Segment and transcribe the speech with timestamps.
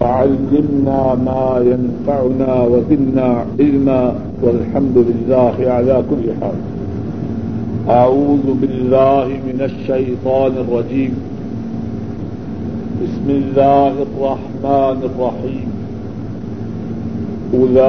[0.00, 6.54] وعلمنا ما ينفعنا وزدنا علما والحمد لله على كل حال.
[7.88, 11.14] أعوذ بالله من الشيطان الرجيم.
[13.02, 15.68] بسم الله الرحمن الرحيم.
[17.54, 17.88] أولئك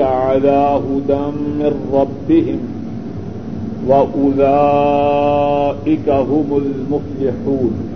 [0.00, 1.24] على هدى
[1.60, 2.58] من ربهم
[3.88, 4.48] وأولئك
[6.08, 7.95] هم المفلحون.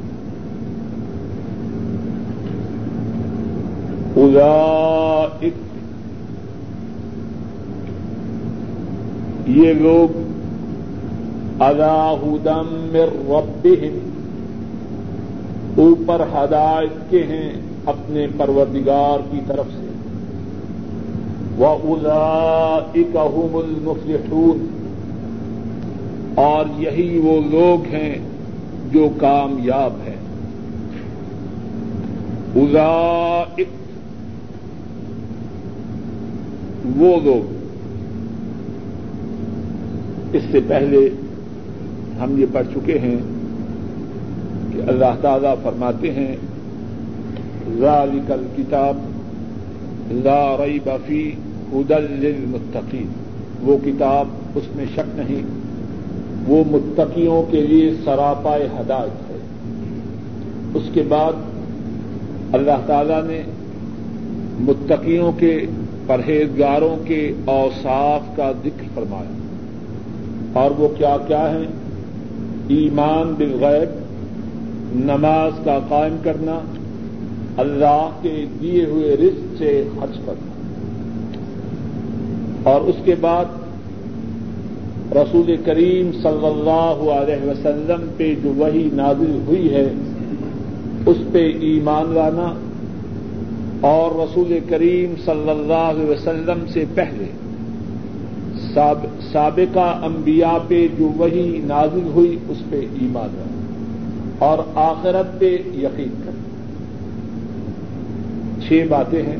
[9.47, 10.17] یہ لوگ
[11.61, 13.97] اداہدم مر ربهم
[15.77, 17.53] اوپر ہدایت کے ہیں
[17.85, 19.87] اپنے پروردگار کی طرف سے۔
[21.57, 24.67] وہ الا اکم المفلحون
[26.35, 28.15] اور یہی وہ لوگ ہیں
[28.91, 30.15] جو کامیاب ہیں۔
[32.55, 33.43] الا
[36.97, 37.53] وہ لوگ
[40.33, 41.09] اس سے پہلے
[42.19, 43.17] ہم یہ پڑھ چکے ہیں
[44.73, 46.35] کہ اللہ تعالی فرماتے ہیں،
[47.79, 48.97] ذالک الکتاب
[50.11, 51.31] لا ریب فی
[51.73, 53.07] ہدل للمتقین۔
[53.61, 55.41] وہ کتاب اس میں شک نہیں،
[56.47, 59.37] وہ متقیوں کے لیے سراپائے ہدایت ہے۔
[60.73, 61.33] اس کے بعد
[62.53, 63.41] اللہ تعالی نے
[64.59, 65.65] متقیوں کے
[66.07, 69.31] پرہیزگاروں کے اوصاف کا ذکر فرمایا۔
[70.53, 71.63] اور وہ کیا کیا ہے
[72.67, 73.89] ایمان بالغیب،
[74.95, 76.59] نماز کا قائم کرنا،
[77.57, 80.51] اللہ کے دیے ہوئے رزق سے خرچ کرنا۔
[82.63, 83.45] اور اس کے بعد
[85.11, 89.89] رسول کریم صلی اللہ علیہ وسلم پہ جو وہی نازل ہوئی ہے،
[91.05, 92.70] اس پہ ایمان لانا
[93.81, 97.25] اور رسول کریم صلی اللہ علیہ وسلم سے پہلے
[99.31, 106.21] سابقہ انبیاء پہ جو وہی نازل ہوئی اس پہ ایمان رہا اور آخرت پہ یقین
[106.25, 106.31] کر
[108.67, 109.37] چھ باتیں ہیں۔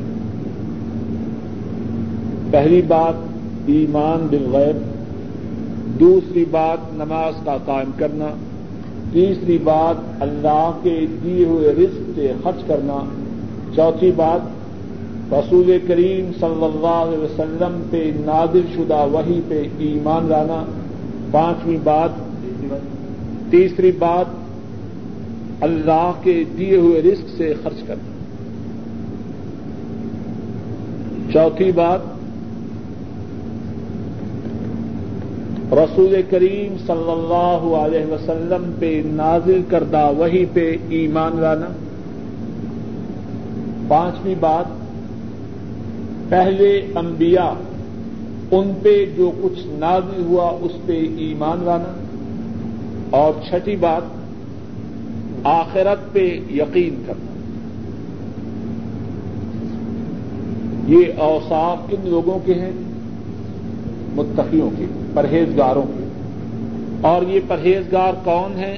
[2.50, 3.14] پہلی بات،
[3.66, 4.76] ایمان بالغیب۔
[6.00, 8.26] دوسری بات، نماز کا قائم کرنا۔
[9.12, 13.21] تیسری بات، اللہ کے دیے ہوئے رزق سے خرچ کرنا۔
[13.76, 14.40] چوتھی بات،
[15.32, 20.64] رسول کریم صلی اللہ علیہ وسلم پہ نادر شدہ وہی پہ ایمان لانا،
[21.30, 22.10] پانچویں بات،
[23.50, 24.26] تیسری بات،
[25.60, 28.08] اللہ کے دیے ہوئے رزق سے خرچ کرنا۔
[31.32, 32.00] چوتھی بات،
[35.72, 41.66] رسول کریم صلی اللہ علیہ وسلم پہ نازل کردہ وہی پہ ایمان لانا۔
[43.88, 44.64] پانچویں بات،
[46.28, 47.52] پہلے انبیاء،
[48.50, 51.94] ان پہ جو کچھ نازل ہوا اس پہ ایمان لانا۔
[53.10, 54.02] اور چھٹی بات،
[55.44, 57.32] آخرت پہ یقین کرنا۔
[60.88, 62.72] یہ اوصاف کن لوگوں کے ہیں؟
[64.14, 66.04] متقیوں کے، پرہیزگاروں کے۔
[67.00, 68.76] اور یہ پرہیزگار کون ہیں؟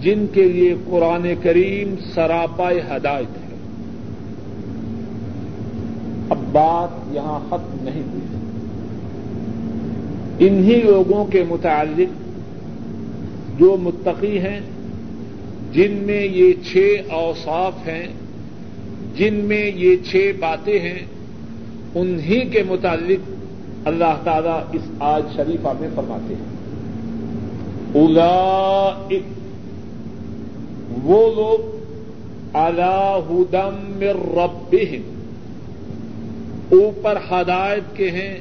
[0.00, 3.46] جن کے لیے قرآن کریم سراپائے ہدایت ہے
[6.28, 8.20] اب بات یہاں ختم نہیں ہوئی
[10.48, 12.26] انہی لوگوں کے متعلق
[13.58, 14.60] جو متقی ہیں،
[15.72, 18.06] جن میں یہ چھ اوصاف ہیں،
[19.16, 20.98] جن میں یہ چھ باتیں ہیں،
[21.94, 23.30] انہی کے متعلق
[23.84, 26.56] اللہ تعالیٰ اس آج شریفہ میں فرماتے ہیں۔
[28.02, 28.34] الا
[31.02, 31.76] وہ لوگ
[32.52, 33.20] اللہ
[34.36, 35.15] ربهم
[36.72, 38.40] اوپر ہدایت کے ہیں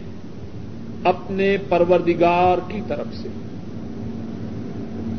[1.04, 3.28] اپنے پروردگار کی طرف سے۔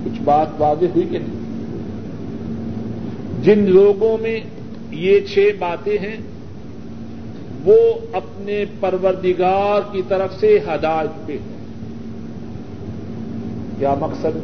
[0.04, 1.46] کچھ بات واضح ہوئی کہ نہیں؟
[3.42, 4.40] جن لوگوں میں
[4.90, 6.16] یہ چھ باتیں ہیں،
[7.64, 7.76] وہ
[8.12, 11.56] اپنے پروردگار کی طرف سے ہدایت پہ ہیں۔
[13.78, 14.36] کیا مقصد؟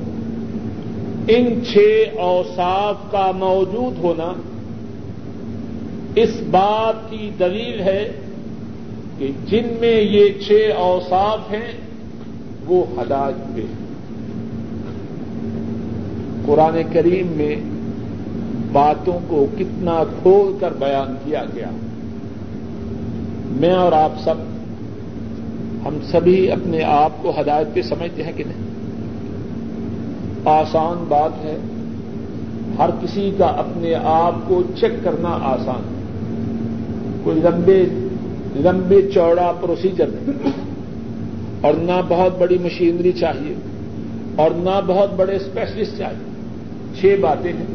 [1.29, 4.32] ان چھ اوصاف کا موجود ہونا
[6.15, 8.12] اس بات کی دلیل ہے
[9.23, 11.73] کہ جن میں یہ چھ اوصاف ہیں،
[12.67, 13.87] وہ ہدایت پہ ہیں۔
[16.47, 17.57] قرآن کریم میں
[18.73, 21.71] باتوں کو کتنا کھول کر بیان کیا گیا۔
[23.51, 24.35] میں اور آپ سب،
[25.87, 28.71] ہم سبھی اپنے آپ کو ہدایت پہ سمجھتے ہیں کہ نہیں؟
[30.45, 31.57] آسان بات ہے۔
[32.79, 36.03] ہر کسی کا اپنے آپ کو چیک کرنا آسان ہے۔
[37.25, 37.85] کوئی لمبے
[38.57, 40.51] لمبے چوڑا پروسیجر نہیں
[41.61, 43.55] اور نہ بہت بڑی مشینری چاہیے،
[44.37, 46.33] اور نہ بہت بڑے اسپیشلسٹ چاہیے۔
[47.01, 47.67] چھ باتیں ہیں۔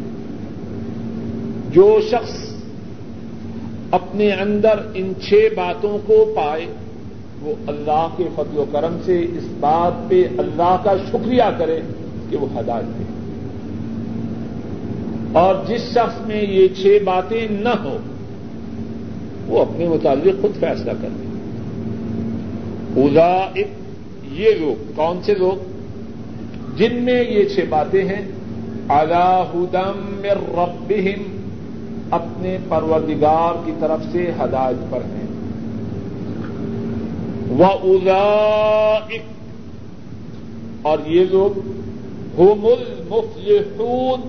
[1.71, 2.53] جو شخص
[3.91, 6.65] اپنے اندر ان چھ باتوں کو پائے،
[7.41, 11.81] وہ اللہ کے فضل و کرم سے اس بات پہ اللہ کا شکریہ کرے
[12.29, 13.03] کہ وہ ہدایت دے۔
[15.33, 17.97] اور جس شخص میں یہ چھ باتیں نہ ہوں
[19.47, 21.27] وہ اپنے متعلق خود فیصلہ کر دیں
[23.03, 23.59] ادا
[24.31, 25.63] یہ لوگ، کون سے لوگ؟
[26.77, 28.21] جن میں یہ چھ باتیں ہیں
[29.53, 31.37] ہدم ربہم،
[32.11, 35.27] اپنے پروردگار کی طرف سے ہدایت پر ہیں۔
[37.49, 38.99] وہ ادا
[40.81, 41.59] اور یہ لوگ
[42.37, 44.21] ہوم المفلحون،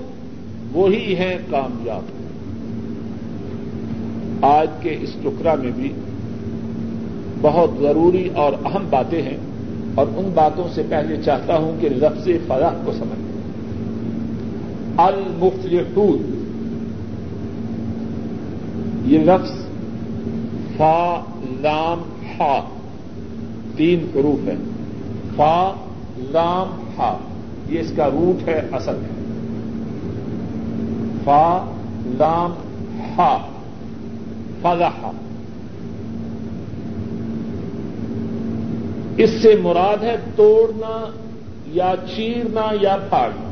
[0.72, 2.17] وہی ہیں کامیاب۔
[4.42, 5.92] آج کے اس ٹکڑا میں بھی
[7.40, 9.36] بہت ضروری اور اہم باتیں ہیں
[9.94, 13.28] اور ان باتوں سے پہلے چاہتا ہوں کہ لفظ فلاح کو سمجھ
[14.96, 16.34] المفلحون،
[19.04, 19.50] یہ لفظ
[20.76, 21.20] فا،
[21.60, 22.02] لام
[22.40, 22.60] ہا
[23.76, 24.54] تین حروف ہے
[25.36, 25.74] فا،
[26.18, 27.16] لام ہا
[27.68, 29.16] یہ اس کا روٹ ہے، اصل ہے۔
[31.24, 31.64] فا،
[32.18, 32.52] لام
[33.18, 33.38] ہا
[34.62, 35.10] فلاح
[39.16, 41.10] اس سے مراد ہے توڑنا
[41.66, 43.44] یا چیرنا یا پھاڑنا۔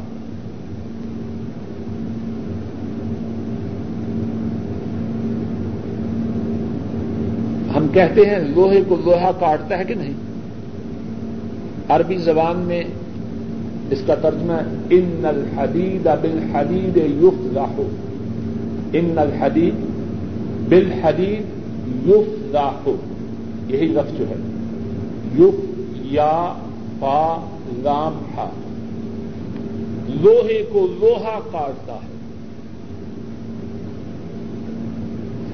[7.76, 10.12] ہم کہتے ہیں لوہے کو لوہا کاٹتا ہے کہ نہیں؟
[11.88, 12.85] عربی زبان میں
[13.91, 14.52] اس کا ترجمہ
[14.91, 17.88] ان الحدید بل حدید یوف لاہو
[18.93, 19.96] ان الحدید
[20.69, 21.43] بل حدید
[22.09, 22.97] یوف لاہو
[23.67, 24.37] یہی لفظ جو ہے.
[25.35, 25.55] یوف
[25.95, 26.53] یا
[26.99, 28.51] پا لام ہا
[30.09, 32.17] لوہے کو لوہا کاٹتا ہے.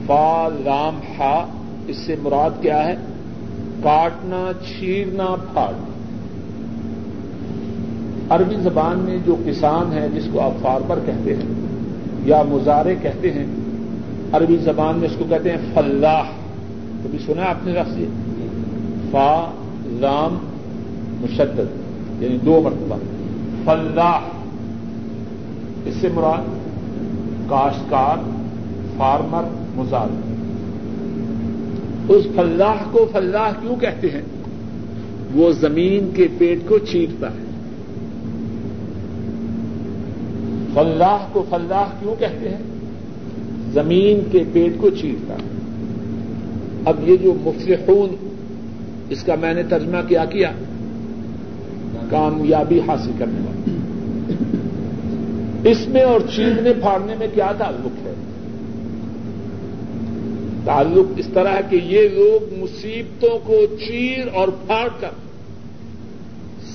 [0.06, 1.46] فا لام ہا
[1.86, 2.94] اس سے مراد کیا ہے؟
[3.82, 5.88] کاٹنا چھیرنا پھاڑنا.
[8.34, 11.52] عربی زبان میں جو کسان ہے جس کو آپ فارمر کہتے ہیں
[12.24, 13.46] یا مزارے کہتے ہیں
[14.32, 16.22] عربی زبان میں اس کو کہتے ہیں فلاح۔
[17.02, 17.96] کبھی سنا آپ نے رفظ
[19.10, 19.50] فا،
[19.84, 20.38] لام،
[21.20, 22.96] مشدد یعنی دو مرتبہ۔
[23.64, 24.20] فلاح۔
[25.84, 26.42] اس سے مراد
[27.48, 28.16] کاشتکار،
[28.96, 29.42] فارمر
[29.76, 30.32] مزارے
[32.08, 34.22] اس فلاح کو فلاح کیوں کہتے ہیں؟
[35.34, 37.44] وہ زمین کے پیٹ کو چیرتا ہے۔
[40.74, 42.81] فلاح کو فلاح کیوں کہتے ہیں؟
[43.72, 45.34] زمین کے پیٹ کو چیرتا۔
[46.84, 48.16] اب یہ جو مفلحون،
[49.08, 50.52] اس کا میں نے ترجمہ کیا کیا؟
[52.10, 53.62] کامیابی حاصل کرنے والا۔
[55.70, 58.14] اس میں اور چیرنے پھاڑنے میں کیا تعلق ہے؟
[60.64, 65.10] تعلق اس طرح ہے کہ یہ لوگ مصیبتوں کو چیر اور پھاڑ کر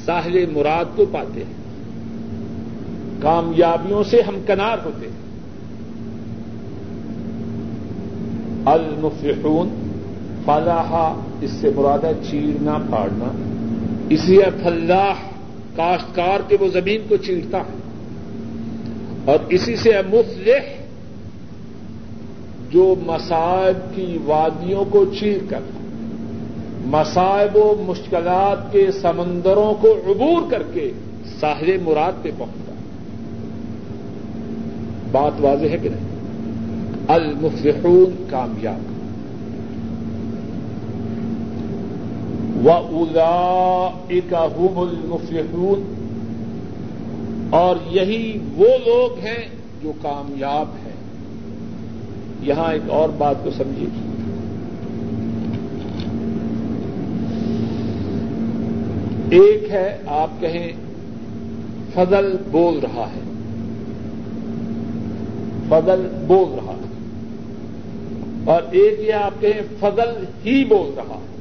[0.06, 1.54] ساحل مراد کو پاتے ہیں۔
[3.22, 5.27] کامیابیوں سے ہم کنار ہوتے ہیں۔
[8.72, 9.70] المفرحون
[10.46, 13.26] فلاح، اس سے مراد ہے چیرنا، پھاڑنا۔
[14.10, 15.14] اسی لیے فلاح،
[15.76, 17.78] کاشتکار کے وہ زمین کو چیرتا ہے۔
[19.26, 20.60] اور اسی سے مفلح،
[22.70, 25.60] جو مسائب کی وادیوں کو چیر کر
[26.86, 30.92] مسائب و مشکلات کے سمندروں کو عبور کر کے
[31.40, 32.72] ساحل مراد پہ پہنچتا
[35.12, 36.07] بات واضح ہے کہ نہیں؟
[37.08, 38.98] المفلحون کامیاب۔
[42.66, 45.94] و الا اکم المفلحون۔
[47.50, 49.50] اور یہی وہ لوگ ہیں
[49.84, 50.94] جو کامیاب ہیں۔
[52.42, 53.88] یہاں ایک اور بات کو سمجھیے۔
[59.30, 60.72] ایک ہے، آپ کہیں،
[61.94, 63.22] فضل بول رہا ہے۔
[65.70, 66.77] فضل بول رہا۔ ہے
[68.48, 71.36] اور ایک یہ آپ کہیں فضل ہی بول رہا ہے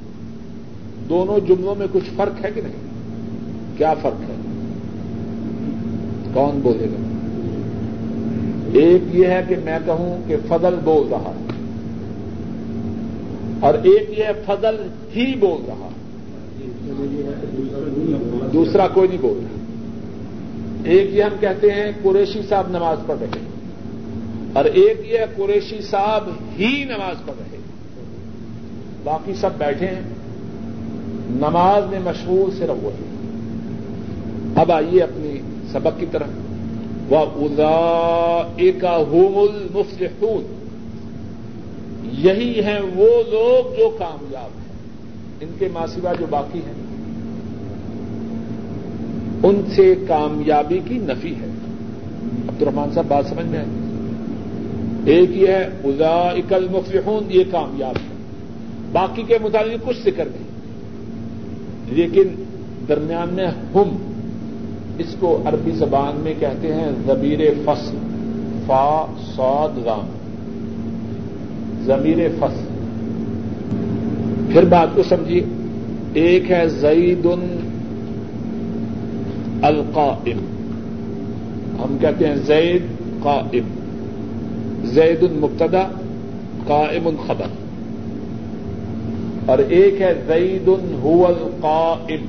[1.09, 2.77] دونوں جملوں میں کچھ فرق ہے کہ نہیں؟
[3.77, 4.35] کیا فرق ہے؟
[6.35, 7.07] کون بولے گا؟
[8.73, 11.47] ایک یہ ہے کہ میں کہوں کہ فضل بول رہا ہے
[13.61, 14.77] اور ایک یہ ہے فضل
[15.17, 15.89] ہی بول رہا
[18.53, 19.57] دوسرا کوئی نہیں بول رہا۔
[20.85, 23.56] ایک یہ ہم کہتے ہیں قریشی صاحب نماز پڑھ رہے ہیں۔
[24.57, 26.25] اور ایک یہ قریشی صاحب
[26.59, 27.59] ہی نماز پڑھ رہے
[29.05, 30.01] باقی سب بیٹھے ہیں۔
[31.31, 33.05] نماز میں مشہور صرف وہی
[34.55, 35.41] اب آئیے اپنی
[35.73, 36.29] سبق کی طرف۔
[37.09, 40.55] وہ ادا ایک المفلحون۔
[42.13, 44.77] یہی ہیں وہ لوگ جو کامیاب ہیں۔
[45.41, 46.85] ان کے ماسوا جو باقی ہیں،
[49.43, 51.47] ان سے کامیابی کی نفی ہے۔
[52.49, 53.86] عبد الرحمان صاحب، بات سمجھ میں آئی؟
[55.07, 58.17] ایک یہ ہے ادا اکل مفلحون یہ کامیاب ہے
[58.93, 60.47] باقی کے متعلق کچھ ذکر نہیں۔
[61.91, 62.45] لیکن
[62.89, 64.13] درمیان میں ہم
[64.99, 67.97] اس کو عربی زبان میں کہتے ہیں زبیر فصل،
[68.67, 70.07] فا سعد رام۔
[71.85, 72.65] زمیر فصل۔
[74.53, 75.43] پھر بات کو سمجھیے۔
[76.15, 77.27] ایک ہے زعید
[79.63, 80.39] القائم۔
[81.79, 82.83] ہم کہتے ہیں زید
[83.23, 83.76] قائم۔
[84.87, 85.89] زید المبتدا
[86.67, 87.47] قائم الخبر
[89.47, 90.69] اور ایک ہے زید
[91.05, 92.27] هو القائم۔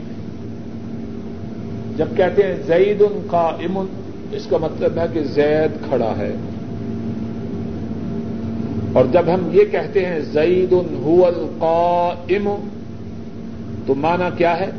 [1.98, 3.86] جب کہتے ہیں زید قائم
[4.32, 6.36] اس کا مطلب ہے کہ زید کھڑا ہے۔
[8.94, 12.68] اور جب ہم یہ کہتے ہیں زید هو القائم،
[13.86, 14.72] تو مانا کیا ہے؟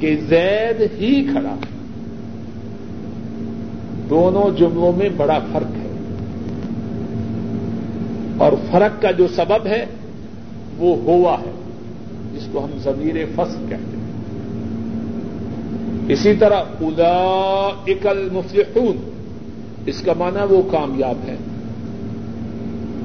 [0.00, 1.56] کہ زید ہی کھڑا۔
[4.10, 5.83] دونوں جملوں میں بڑا فرق ہے۔
[8.38, 9.86] اور فرق کا جو سبب ہے،
[10.78, 11.52] وہ ہوا ہے،
[12.34, 14.04] جس کو ہم ضمیر فصل کہتے ہیں۔
[16.08, 19.10] اسی طرح ادا اکل مفلحون
[19.86, 21.36] اس کا معنی وہ کامیاب ہے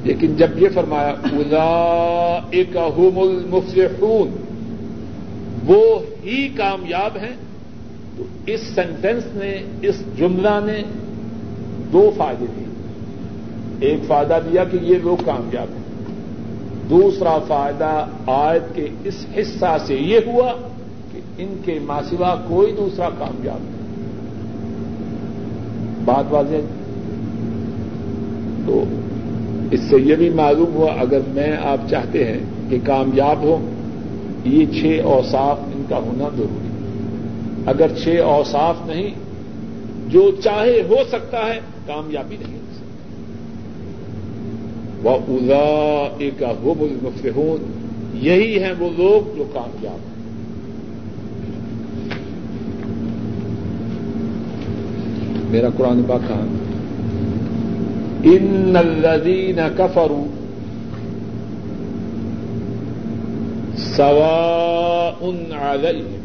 [0.04, 4.36] لیکن جب یہ فرمایا ادا ایک المفلحون،
[5.66, 7.36] وہ ہی کامیاب ہیں،
[8.16, 10.82] تو اس سینٹینس نے، اس جملہ نے
[11.92, 12.69] دو فائدے دیے۔
[13.80, 15.90] ایک فائدہ دیا کہ یہ لوگ کامیاب ہیں۔
[16.90, 20.52] دوسرا فائدہ آیت کے اس حصہ سے یہ ہوا
[21.12, 23.80] کہ ان کے ماسوا کوئی دوسرا کامیاب نہیں۔
[26.04, 26.56] بات واضح
[28.66, 28.84] تو
[29.70, 33.70] اس سے یہ بھی معلوم ہوا، اگر میں آپ چاہتے ہیں کہ کامیاب ہو
[34.44, 36.70] یہ چھ اوصاف ان کا ہونا ضروری
[37.66, 39.10] اگر چھ اوصاف نہیں،
[40.08, 42.59] جو چاہے ہو سکتا ہے، کامیابی نہیں۔
[45.02, 47.70] وہ ادا ایک حب المفلحون
[48.14, 50.20] یہی ہیں وہ لوگ جو کامیاب ہیں۔
[55.50, 56.44] میرا قرآن پاک کہا
[58.22, 60.24] ان الذین کفروا
[63.96, 65.26] سواء
[65.60, 66.20] علیہم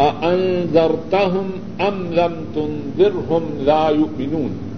[0.00, 1.48] أأنذرتهم
[1.80, 4.69] أم لم تنذرهم لا يؤمنون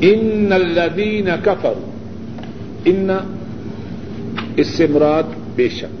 [0.00, 1.72] ان الدین کفر
[2.84, 3.10] ان
[4.56, 5.22] اس سے مراد
[5.54, 6.00] بے شک.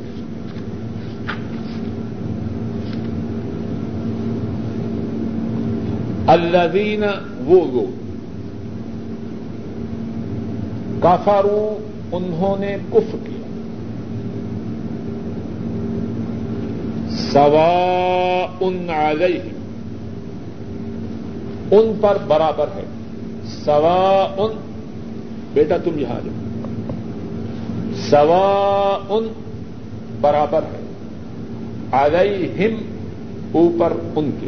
[6.26, 7.04] الدین
[7.44, 8.00] وہ لوگ
[11.00, 11.78] کافارو
[12.12, 13.40] انہوں نے کف کیا۔
[17.32, 19.40] سوا ان علیہ
[21.70, 22.84] ان پر برابر ہے۔
[23.46, 24.52] سوا ان
[25.52, 26.34] بیٹا تم یہاں جاؤ
[27.94, 29.28] سوا ان
[30.20, 30.80] برابر ہے۔
[31.92, 32.82] آگئی ہم
[33.52, 34.46] اوپر ان کے۔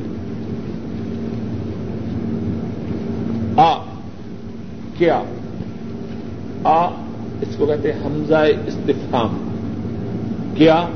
[3.61, 3.85] آ،
[4.99, 5.23] کیا؟
[6.65, 6.87] آ،
[7.41, 9.49] اس کو کہتے ہیں حمزہ استفام
[10.55, 10.89] کیا؟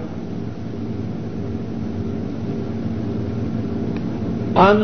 [4.57, 4.83] ان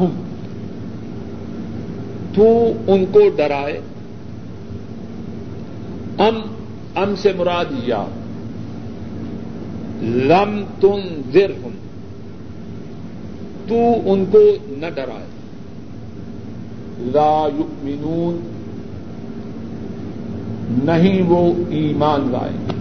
[0.00, 0.29] ہوں
[2.34, 3.80] تو ان کو ڈرائے۔
[6.18, 6.40] ام
[6.94, 8.04] ام سے مراد یا۔
[10.02, 11.70] لم تن زر ہوں
[13.68, 15.26] تو ان کو نہ ڈرائے۔
[16.98, 18.40] لا یؤمنون۔
[20.84, 22.72] نہیں وہ ایمان لائے۔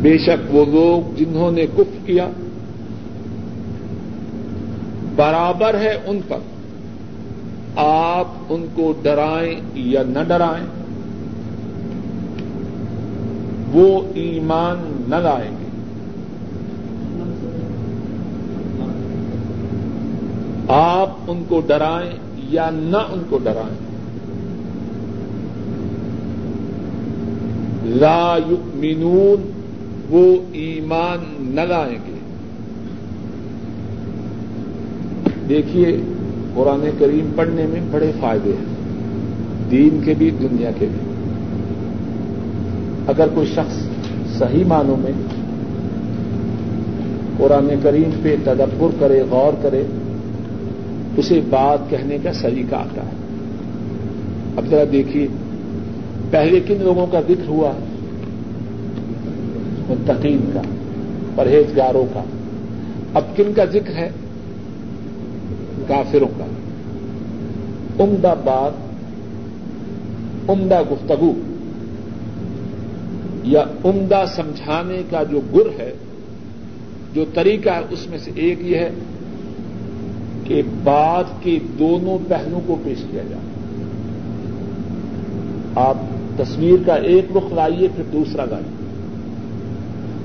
[0.00, 2.28] بے شک وہ لوگ جنہوں نے کف کیا،
[5.16, 6.38] برابر ہے ان پر۔
[7.80, 10.66] آپ ان کو ڈرائیں یا نہ ڈرائیں،
[13.72, 15.68] وہ ایمان نہ لائیں گے۔
[20.68, 23.78] آپ ان کو ڈرائیں یا نہ ان کو ڈرائیں۔
[27.84, 29.50] لا یؤمنون،
[30.10, 32.18] وہ ایمان نہ لائیں گے۔
[35.48, 36.02] دیکھیے
[36.58, 38.64] قرآن کریم پڑھنے میں بڑے فائدے ہیں۔
[39.70, 41.12] دین کے بھی، دنیا کے بھی۔
[43.06, 43.74] اگر کوئی شخص
[44.38, 45.12] صحیح معنوں میں
[47.38, 49.82] قرآن کریم پہ تدبر کرے، غور کرے،
[51.16, 53.10] اسے بات کہنے کا سلیقہ آتا ہے۔
[54.56, 55.26] اب ذرا دیکھیے،
[56.30, 57.72] پہلے کن لوگوں کا ذکر ہوا؟
[59.88, 60.60] متقین کا،
[61.34, 62.22] پرہیزگاروں کا۔
[63.14, 64.10] اب کن کا ذکر ہے؟
[65.88, 66.44] کافروں کا۔
[68.00, 68.72] عمدہ بات،
[70.50, 71.32] عمدہ گفتگو
[73.44, 75.92] یا عمدہ سمجھانے کا جو گر ہے،
[77.14, 78.90] جو طریقہ ہے، اس میں سے ایک یہ ہے
[80.44, 83.42] کہ بات کے دونوں پہلو کو پیش کیا جائے۔
[85.74, 85.96] آپ
[86.36, 88.78] تصویر کا ایک رخ لائیے، پھر دوسرا لائیے۔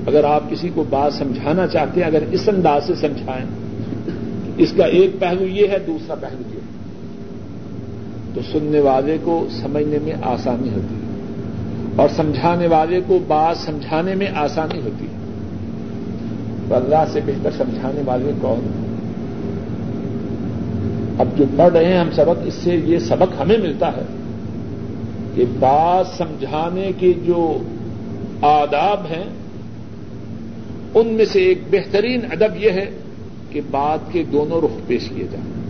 [0.06, 3.46] اگر آپ کسی کو بات سمجھانا چاہتے ہیں، اگر اس انداز سے سمجھائیں
[4.58, 6.53] اس کا ایک پہلو یہ ہے، دوسرا پہلو یہ
[8.34, 11.02] تو سننے والے کو سمجھنے میں آسانی ہوتی ہے
[11.96, 15.22] اور سمجھانے والے کو بات سمجھانے میں آسانی ہوتی ہے
[16.68, 18.80] تو اللہ سے بہتر سمجھانے والے کون
[21.18, 24.02] اب جو پڑھ رہے ہیں ہم سبق، اس سے یہ سبق ہمیں ملتا ہے
[25.34, 27.58] کہ بات سمجھانے کے جو
[28.42, 29.24] آداب ہیں،
[30.94, 32.90] ان میں سے ایک بہترین ادب یہ ہے
[33.50, 35.63] کہ بات کے دونوں رخ پیش کیے جائیں۔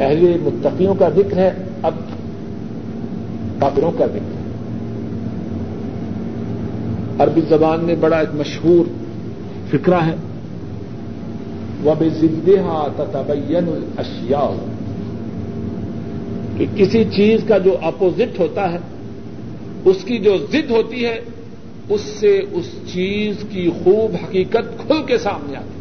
[0.00, 1.50] پہلے متقیوں کا ذکر ہے،
[1.82, 1.94] اب
[3.58, 4.40] کافروں کا ذکر ہے۔
[7.18, 8.84] عربی زبان میں بڑا ایک مشہور
[9.70, 10.14] فکرہ ہے
[11.82, 14.50] وہ بھی زدہ تتبین الاشیاء
[16.56, 18.78] کہ کسی چیز کا جو اپوزٹ ہوتا ہے،
[19.84, 21.20] اس کی جو ضد ہوتی ہے،
[21.88, 25.79] اس سے اس چیز کی خوب حقیقت کھل کے سامنے آتی ہے۔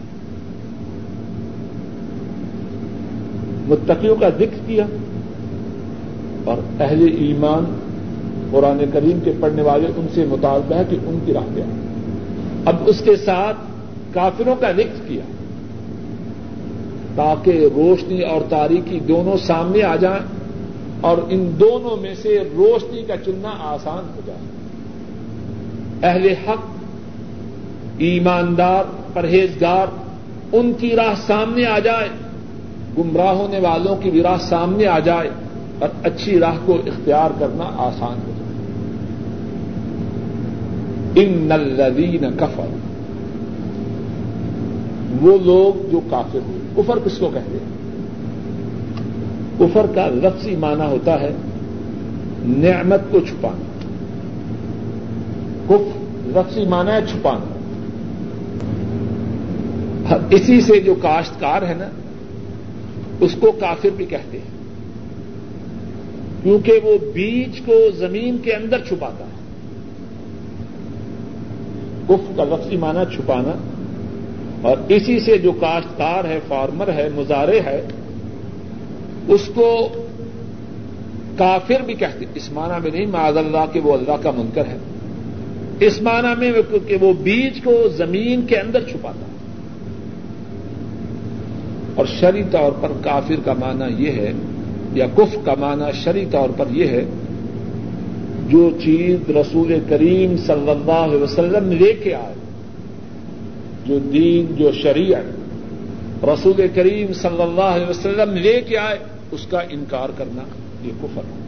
[3.70, 4.86] متقیوں کا ذکر کیا
[6.44, 7.76] اور اہل ایمان
[8.52, 11.62] قرآن کریم کے پڑھنے والے ان سے مطالبہ ہے کہ ان کی راہ پہ
[12.66, 13.58] اب اس کے ساتھ
[14.14, 15.22] کافروں کا ذکر کیا
[17.16, 20.26] تاکہ روشنی اور تاریخی دونوں سامنے آ جائیں
[21.02, 24.40] اور ان دونوں میں سے روشنی کا چننا آسان ہو جائے۔
[26.04, 26.66] اہل حق،
[27.98, 29.88] ایماندار، پرہیزگار،
[30.52, 32.08] ان کی راہ سامنے آ جائے
[32.98, 35.30] گمراہ ہونے والوں کی بھی راہ سامنے آ جائے
[35.80, 38.50] اور اچھی راہ کو اختیار کرنا آسان ہو جائے۔
[41.16, 42.76] ان نلدین کفر
[45.22, 47.80] وہ لوگ جو کافر ہوئے کفر کس کو کہتے ہیں؟
[49.60, 51.32] کفر کا لفظی معنی ہوتا ہے
[52.46, 53.86] نعمت کو چھپانا۔
[55.68, 55.82] کف
[56.26, 57.56] لفظی معنی ہے چھپانا۔
[60.30, 61.88] اسی سے جو کاشتکار ہے نا
[63.20, 64.60] اس کو کافر بھی کہتے ہیں۔
[66.44, 69.40] کیونکہ وہ بیج کو زمین کے اندر چھپاتا ہے۔
[72.08, 73.52] کف کا لفظی معنی چھپانا۔
[74.62, 77.86] اور اسی سے جو کاشتکار ہے، فارمر ہے مزارے ہے،
[79.28, 79.88] اس کو
[81.38, 84.78] کافر بھی کہتے اس معنی میں نہیں معذ اللہ کہ وہ اللہ کا منکر ہے۔
[85.80, 86.52] اس معنی میں
[86.88, 89.29] کہ وہ بیج کو زمین کے اندر چھپاتا ہے۔
[91.96, 94.32] اور شری طور پر کافر کا معنی یہ ہے
[94.94, 97.06] یا کف کا معنی شری طور پر یہ ہے،
[98.48, 102.34] جو چیز رسول کریم صلی اللہ علیہ وسلم لے کے آئے،
[103.86, 108.98] جو دین، جو شریعت رسول کریم صلی اللہ علیہ وسلم لے کے آئے،
[109.32, 110.42] اس کا انکار کرنا
[110.88, 111.40] یہ کفر ہے۔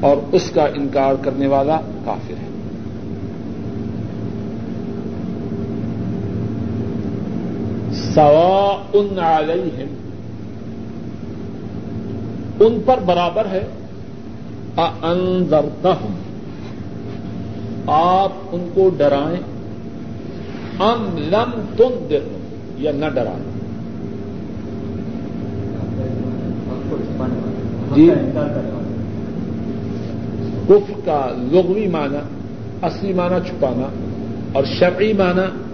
[0.00, 2.47] اور اس کا انکار کرنے والا کافر ہے۔
[8.14, 9.94] سوا ان علیہم،
[12.60, 13.66] ان پر برابر ہے
[15.02, 16.14] انذرتہم
[17.86, 19.40] آپ ان کو ڈرائیں،
[20.78, 22.28] ام لم تم دل
[22.78, 23.58] یا نہ ڈرائیں۔
[27.94, 28.10] جی؟
[30.68, 32.18] کف کا لغوی معنی،
[32.82, 33.88] اصلی معنی چھپانا
[34.52, 35.67] اور شرعی معنی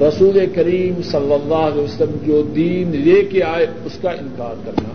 [0.00, 4.88] رسول کریم صلی اللہ علیہ وسلم جو دین لے کے آئے، اس کا انکار کرنا۔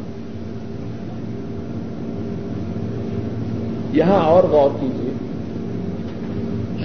[3.93, 5.13] یہاں اور غور کیجیے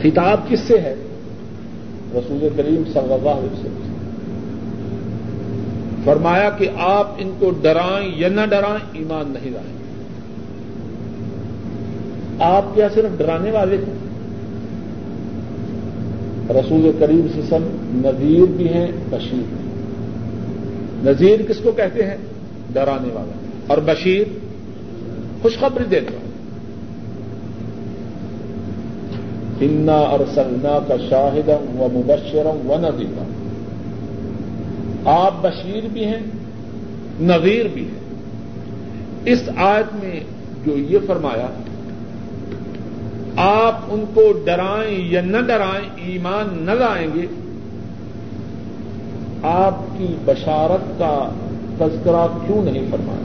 [0.02, 0.94] خطاب کس سے ہے؟
[2.14, 3.82] رسول کریم صلی اللہ علیہ وسلم
[6.04, 9.78] فرمایا کہ آپ ان کو ڈرائیں یا نہ ڈرائیں، ایمان نہیں لائیں۔
[12.40, 14.07] آپ کیا صرف ڈرانے والے تھے
[16.50, 19.68] رسول کریم سسم نذیر بھی ہیں، بشیر بھی
[21.04, 22.16] نذیر کس کو کہتے ہیں؟
[22.72, 23.32] ڈرانے والا۔
[23.66, 24.24] اور بشیر
[25.42, 26.28] خوشخبری دینے والا۔
[29.60, 33.24] انا اور سلنا کا شاہدم و مبشرم و نذیرہ
[35.04, 36.20] آپ بشیر بھی ہیں،
[37.20, 37.98] نذیر بھی ہیں۔
[39.24, 40.20] اس آیت میں
[40.66, 41.46] جو یہ فرمایا
[43.40, 47.26] آپ ان کو ڈرائیں یا نہ ڈرائیں، ایمان نہ لائیں گے،
[49.42, 51.30] آپ کی بشارت کا
[51.78, 53.20] تذکرہ کیوں نہیں فرمایا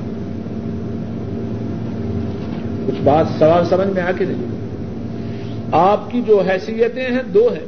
[2.88, 4.67] کچھ بات سوال سمجھ میں آ کے نہیں۔
[5.71, 7.65] آپ کی جو حیثیتیں ہیں، دو ہیں۔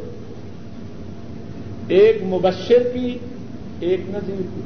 [1.87, 3.17] ایک مبشر کی،
[3.79, 4.61] ایک نظیر کی۔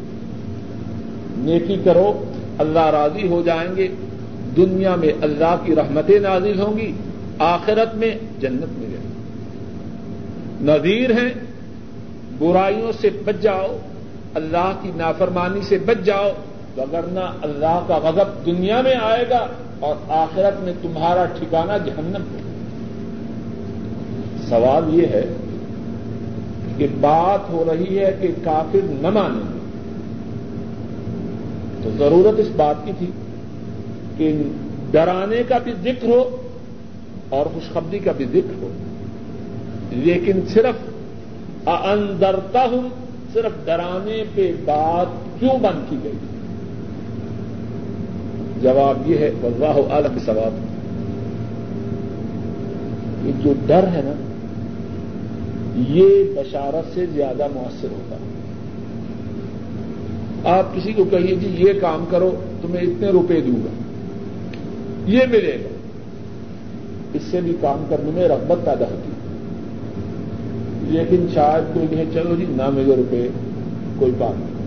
[1.37, 2.23] نیکی کرو،
[2.57, 3.87] اللہ راضی ہو جائیں گے۔
[4.55, 6.91] دنیا میں اللہ کی رحمتیں نازل ہوں گی۔
[7.39, 8.97] آخرت میں جنت میں ملے
[10.71, 11.29] نذیر ہیں،
[12.39, 13.77] برائیوں سے بچ جاؤ،
[14.35, 16.29] اللہ کی نافرمانی سے بچ جاؤ،
[16.77, 19.47] وگرنہ اللہ کا غضب دنیا میں آئے گا
[19.79, 22.47] اور آخرت میں تمہارا ٹھکانہ جہنم ہوگا
[24.49, 25.23] سوال یہ ہے
[26.77, 29.57] کہ بات ہو رہی ہے کہ کافر نہ مانے
[31.83, 33.11] تو ضرورت اس بات کی تھی
[34.17, 34.31] کہ
[34.91, 36.38] ڈرانے کا بھی ذکر ہو
[37.29, 38.69] اور خوشخبری کا بھی ذکر ہو۔
[39.91, 40.75] لیکن صرف
[41.67, 42.89] اندرتا ہوں
[43.33, 46.17] صرف ڈرانے پہ بات کیوں بند کی گئی؟
[48.61, 50.53] جواب یہ ہے، واللہ عالم سواب
[53.27, 54.13] یہ جو ڈر ہے نا،
[55.89, 58.39] یہ بشارت سے زیادہ مؤثر ہوتا ہے۔
[60.55, 63.69] آپ کسی کو کہیے جی یہ کام کرو تمہیں اتنے روپے دوں گا،
[65.05, 65.68] یہ ملے گا۔
[67.13, 69.09] اس سے بھی کام کرنے میں رغبت پیدا ہوتی
[70.89, 73.27] لیکن شاید کوئی نہیں چلو جی نہ ملے روپے
[73.99, 74.59] کوئی بات نہیں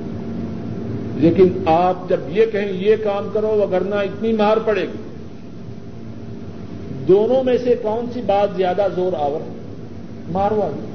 [1.17, 4.97] لیکن آپ جب یہ کہیں، یہ کام کرو وگرنہ اتنی مار پڑے گی۔
[7.09, 9.41] دونوں میں سے کون سی بات زیادہ زور آور؟
[10.33, 10.87] ماروا۔ گی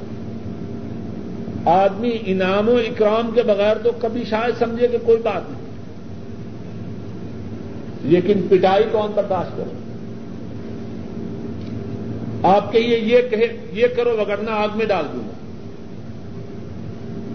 [1.64, 5.62] آدمی انعام و اکرام کے بغیر تو کبھی شاید سمجھے کہ کوئی بات نہیں۔
[8.02, 9.77] لیکن پٹائی کون برداشت کرے؟
[12.42, 15.32] آپ کہیے یہ کہے، یہ کرو وگرنا آگ میں ڈال دوں گا۔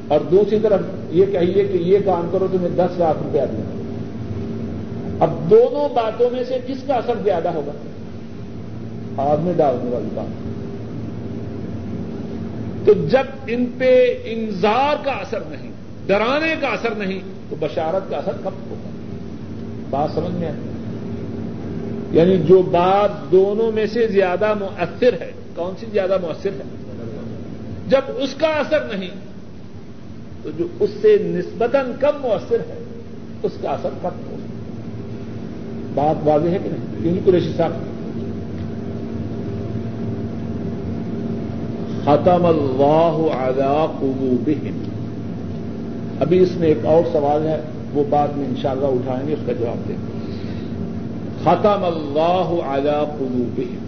[0.07, 0.79] اور دوسری طرف
[1.11, 3.83] یہ کہیے کہ یہ کام کرو تو میں دس لاکھ روپیہ دوں گا
[5.25, 7.71] اب دونوں باتوں میں سے کس کا اثر زیادہ ہوگا؟
[9.17, 10.53] آگ میں ڈالنے والی بات۔
[12.85, 15.71] تو جب ان پہ انذار کا اثر نہیں،
[16.07, 18.89] ڈرانے کا اثر نہیں، تو بشارت کا اثر کب ہوگا؟
[19.89, 20.72] بات سمجھ میں آئی
[22.13, 26.63] یعنی جو بات دونوں میں سے زیادہ مؤثر ہے، کون سی زیادہ مؤثر ہے؟
[27.87, 29.09] جب اس کا اثر نہیں،
[30.43, 32.83] تو جو اس سے نسبتاً کم مؤثر ہے،
[33.43, 34.35] اس کا اثر کم ہو
[35.93, 37.71] بات واضح ہے کہ نہیں؟ کیونکہ قریشی صاحب۔
[42.03, 44.83] ختم اللہ علی قلوبہم۔
[46.19, 47.61] ابھی اس میں ایک اور سوال ہے،
[47.93, 50.12] وہ بعد میں انشاءاللہ اٹھائیں گے، اس کا جواب دیں گے۔
[51.43, 53.83] ختم اللہ علی قلوبہم.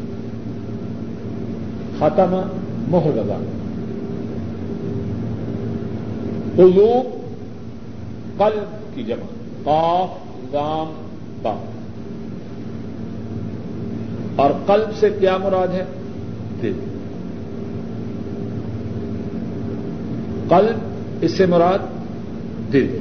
[2.00, 2.42] ختم
[2.88, 3.38] مہر لگا
[6.56, 7.26] قلوب
[8.40, 9.26] قلب کی جمع.
[9.64, 10.10] قاف
[10.54, 10.92] گام
[11.42, 11.56] با
[14.36, 15.86] اور قلب سے کیا مراد ہے؟
[16.62, 16.74] دل.
[20.50, 20.78] قلب،
[21.22, 21.80] اس سے مراد
[22.74, 22.98] دل.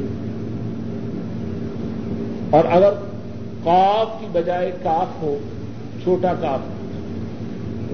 [2.51, 2.91] اور اگر
[3.65, 5.39] کاف کی بجائے کاف ہو،
[6.03, 6.61] چھوٹا کاف،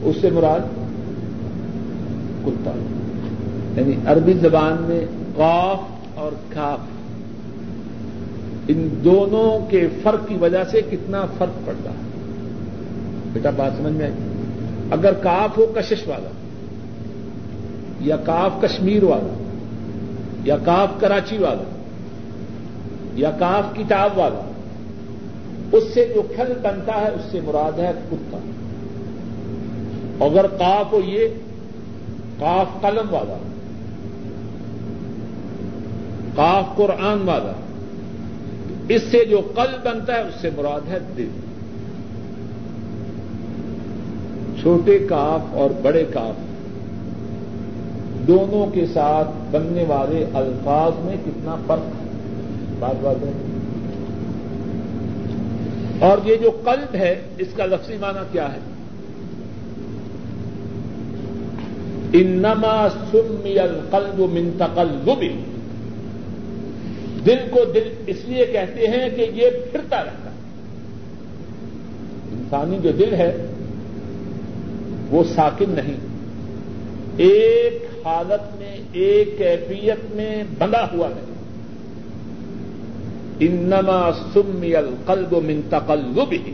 [0.03, 0.61] اس سے مراد
[2.47, 2.71] کتا۔
[3.81, 5.01] یعنی عربی زبان میں
[5.37, 5.79] کاف
[6.15, 6.79] اور کاف۔
[8.69, 11.97] ان دونوں کے فرق کی وجہ سے کتنا فرق پڑتا ہے۔
[13.33, 14.15] بیٹا، بات سمجھ میں آئی؟
[14.91, 16.31] اگر کاف ہو کشش والا،
[18.01, 19.43] یا کاف کشمیر والا،
[20.45, 21.65] یا کاف کراچی والا،
[23.15, 24.50] یا کاف کتاب والا
[25.73, 28.39] اس سے جو کھل بنتا ہے، اس سے مراد ہے کتا۔
[30.25, 31.29] اگر کاف ہو، یہ
[32.39, 33.37] کاف قلم والا،
[36.35, 37.53] کاف قرآن والا،
[38.89, 41.29] اس سے جو قلب بنتا ہے، اس سے مراد ہے دل۔
[44.63, 46.35] چھوٹے کاف اور بڑے کاف
[48.27, 52.09] دونوں کے ساتھ بننے والے الفاظ میں کتنا فرق ہے؟
[52.79, 53.50] بات بات ہے۔
[56.01, 58.59] اور یہ جو قلب ہے، اس کا لفظی معنی کیا ہے؟
[62.13, 65.11] انما سمی القلب من تقلب۔
[67.27, 70.37] دل کو دل اس لیے کہتے ہیں کہ یہ پھرتا رہتا ہے۔
[72.33, 73.47] انسانی جو دل ہے،
[75.11, 75.97] وہ ساکن نہیں۔
[77.17, 81.30] ایک حالت میں، ایک کیفیت میں بندھا ہوا ہے۔
[83.41, 86.53] انما سمی القلب من تقلب ہی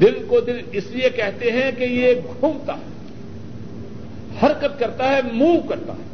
[0.00, 2.92] دل کو دل اس لیے کہتے ہیں کہ یہ گھومتا ہے،
[4.42, 6.12] حرکت کرتا ہے، موو کرتا ہے۔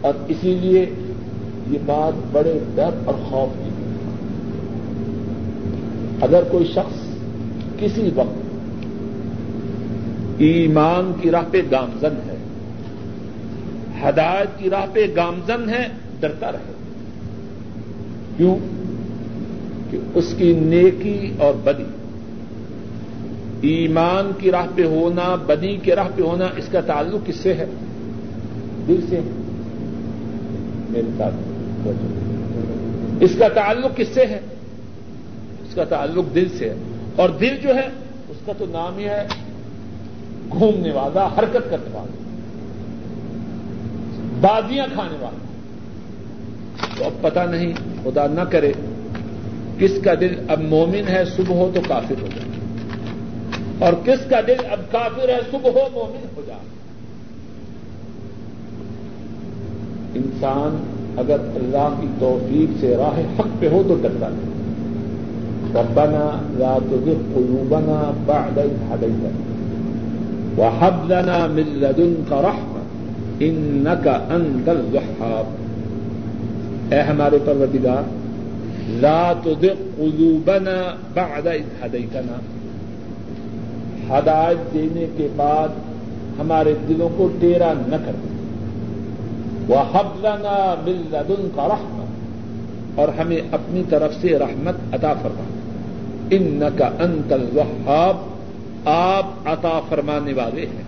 [0.00, 0.86] اور اسی لیے
[1.70, 3.70] یہ بات بڑے ڈر اور خوف کی
[6.20, 6.98] اگر کوئی شخص
[7.78, 8.38] کسی وقت
[10.38, 12.36] ایمان کی راہ پہ گامزن ہے،
[14.08, 15.88] ہدایت کی راہ پہ گامزن ہے،
[16.20, 16.81] ڈرتا رہے۔
[18.42, 18.58] کیوں
[19.90, 21.84] کہ اس کی نیکی اور بدی،
[23.68, 27.54] ایمان کی راہ پہ ہونا، بدی کے راہ پہ ہونا، اس کا تعلق کس سے
[27.54, 27.66] ہے؟
[28.88, 29.20] دل سے
[30.90, 31.34] میرے ساتھ
[33.20, 34.40] اس کا تعلق کس سے ہے؟
[35.62, 36.74] اس کا تعلق دل سے ہے۔
[37.16, 37.88] اور دل جو ہے،
[38.28, 39.26] اس کا تو نام ہی ہے،
[40.52, 42.12] گھومنے والا، حرکت کرنے والا،
[44.40, 45.38] بازیاں کھانے والا۔
[46.98, 47.72] تو اب پتا نہیں
[48.04, 48.72] خدا نہ کرے،
[49.78, 52.52] کس کا دل اب مومن ہے صبح ہو تو کافر ہو جائے۔
[53.78, 56.60] اور کس کا دل اب کافر ہے صبح ہو مومن ہو جائے۔
[60.14, 60.84] انسان
[61.16, 64.52] اگر اللہ کی توفیق سے راہ حق پہ ہو تو ڈرتا نہیں۔
[65.74, 69.28] ربنا لا تزغ قلوبنا بعد إذ هديتنا۔
[70.58, 72.82] وهب لنا من لدنك رحمة،
[73.38, 75.61] إنك أنت الوهاب۔
[76.92, 78.02] اے ہمارے پروردگار،
[78.88, 82.40] لا تزغ قلوبنا بعد اذ هديتنا۔
[84.10, 85.68] ہدایت دینے کے بعد
[86.38, 88.28] ہمارے دلوں کو ٹیرا نہ کر۔ دے
[89.68, 92.12] وہ حبلنا مل لدن کا رحمت
[92.98, 95.44] اور ہمیں اپنی طرف سے رحمت عطا فرما۔
[96.30, 98.16] ان کا انت الوہاب
[98.88, 100.82] آپ عطا فرمانے والے ہیں۔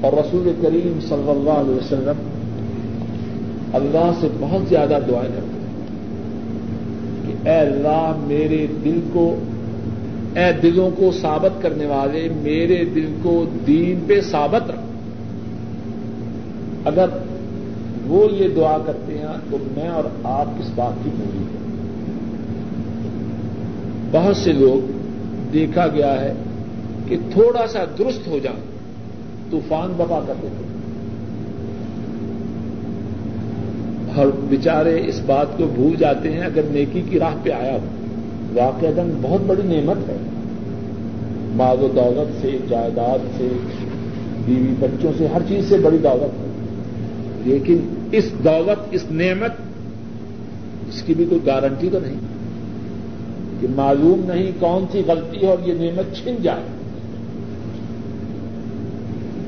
[0.00, 2.25] اور رسول کریم صلی اللہ علیہ وسلم
[3.72, 5.86] اللہ سے بہت زیادہ دعائیں کرتے ہیں
[7.26, 9.40] کہ اے اللہ میرے دل کو،
[10.34, 14.80] اے دلوں کو ثابت کرنے والے، میرے دل کو دین پہ ثابت رکھ۔
[16.84, 17.06] اگر
[18.06, 21.64] وہ یہ دعا کرتے ہیں تو میں اور آپ کس بات کی پوری ہے
[24.10, 24.92] بہت سے لوگ
[25.52, 26.32] دیکھا گیا ہے
[27.06, 28.60] کہ تھوڑا سا درست ہو جائیں
[29.50, 30.65] طوفان بپا کر دیتے
[34.16, 37.86] اور بےچارے اس بات کو بھول جاتے ہیں اگر نیکی کی راہ پہ آیا ہو۔
[38.54, 38.86] واقع
[39.22, 40.16] بہت بڑی نعمت ہے۔
[41.56, 43.48] ماض و دولت سے، جائیداد سے،
[44.44, 46.46] بیوی بچوں سے، ہر چیز سے بڑی دولت ہے۔
[47.44, 47.78] لیکن
[48.12, 49.50] اس دولت، اس نعمت،
[50.88, 52.16] اس کی بھی کوئی گارنٹی تو نہیں۔
[53.60, 56.62] کہ معلوم نہیں کون سی غلطی ہے اور یہ نعمت چھن جائے۔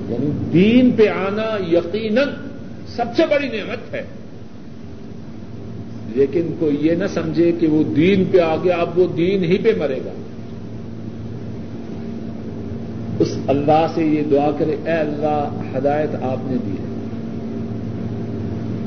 [0.09, 2.29] یعنی دین پہ آنا یقیناً
[2.87, 4.18] سب سے بڑی نعمت ہے۔
[6.09, 9.59] لیکن کوئی یہ نہ سمجھے کہ وہ دین پہ آ گیا اب وہ دین ہی
[9.59, 10.11] پہ مرے گا۔
[13.19, 16.89] اس اللہ سے یہ دعا کرے، اے اللہ، ہدایت آپ نے دی ہے۔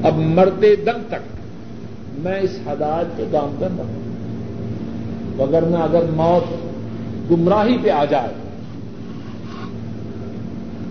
[0.03, 1.41] اب مرتے دم تک
[2.17, 4.01] میں اس ہدایت کے کام کر رہا ہوں۔
[5.37, 6.53] وغیرہ اگر موت
[7.31, 8.33] گمراہی پہ آ جائے،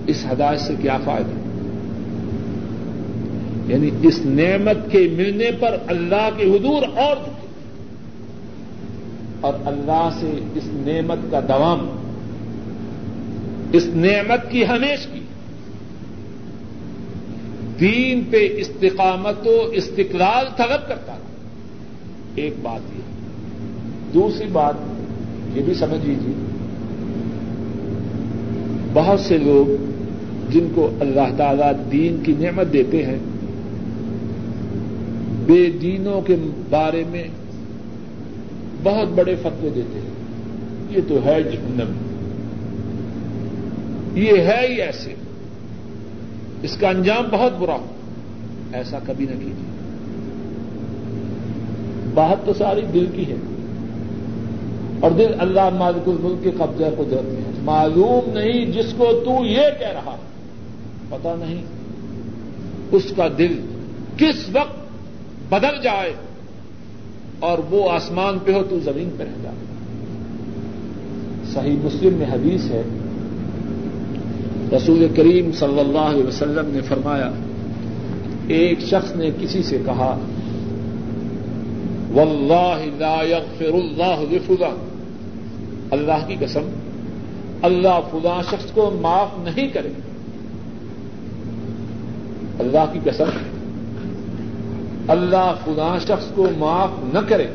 [0.07, 1.39] اس ہدایت سے کیا فائدہ؟
[3.70, 7.16] یعنی اس نعمت کے ملنے پر اللہ کے حضور اور
[9.40, 11.90] اور اللہ سے اس نعمت کا دوام،
[13.72, 15.20] اس نعمت کی ہمیش کی۔
[17.80, 21.16] دین پہ استقامت و استقلال طلب کرتا تھا۔
[22.35, 23.02] ایک بات یہ۔
[24.14, 24.74] دوسری بات
[25.54, 26.35] یہ بھی سمجھ لیجیے۔
[28.92, 29.85] بہت سے لوگ
[30.52, 33.18] جن کو اللہ تعالی دین کی نعمت دیتے ہیں
[35.50, 36.36] بے دینوں کے
[36.70, 37.24] بارے میں
[38.82, 40.10] بہت بڑے فتوے دیتے ہیں۔
[40.90, 41.92] یہ تو ہے جہنم۔
[44.18, 45.14] یہ ہے ہی ایسے۔
[46.62, 47.86] اس کا انجام بہت برا ہو۔
[48.72, 49.80] ایسا کبھی نہ کیجیے۔
[52.14, 53.36] بات تو ساری دل کی ہے۔
[55.00, 59.46] اور دل اللہ مالک الملک کے قبضہ قدرت میں ہے۔ معلوم نہیں جس کو تو
[59.46, 60.16] یہ کہہ رہا۔
[61.08, 61.62] پتا نہیں
[62.92, 63.60] اس کا دل
[64.16, 64.80] کس وقت
[65.50, 66.12] بدل جائے
[67.38, 69.56] اور وہ آسمان پہ ہو تو زمین پہ رہ جائے۔
[71.52, 72.82] صحیح مسلم میں حدیث ہے۔
[74.76, 77.30] رسول کریم صلی اللہ علیہ وسلم نے فرمایا،
[78.48, 80.18] ایک شخص نے کسی سے کہا،
[82.12, 84.74] واللہ لا یغفر اللہ لفلا
[85.90, 86.62] اللہ کی قسم،
[87.62, 89.88] اللہ فلاں شخص کو معاف نہیں کرے۔
[92.58, 93.49] اللہ کی قسم
[95.11, 97.46] اللہ فلاں شخص کو معاف نہ کرے۔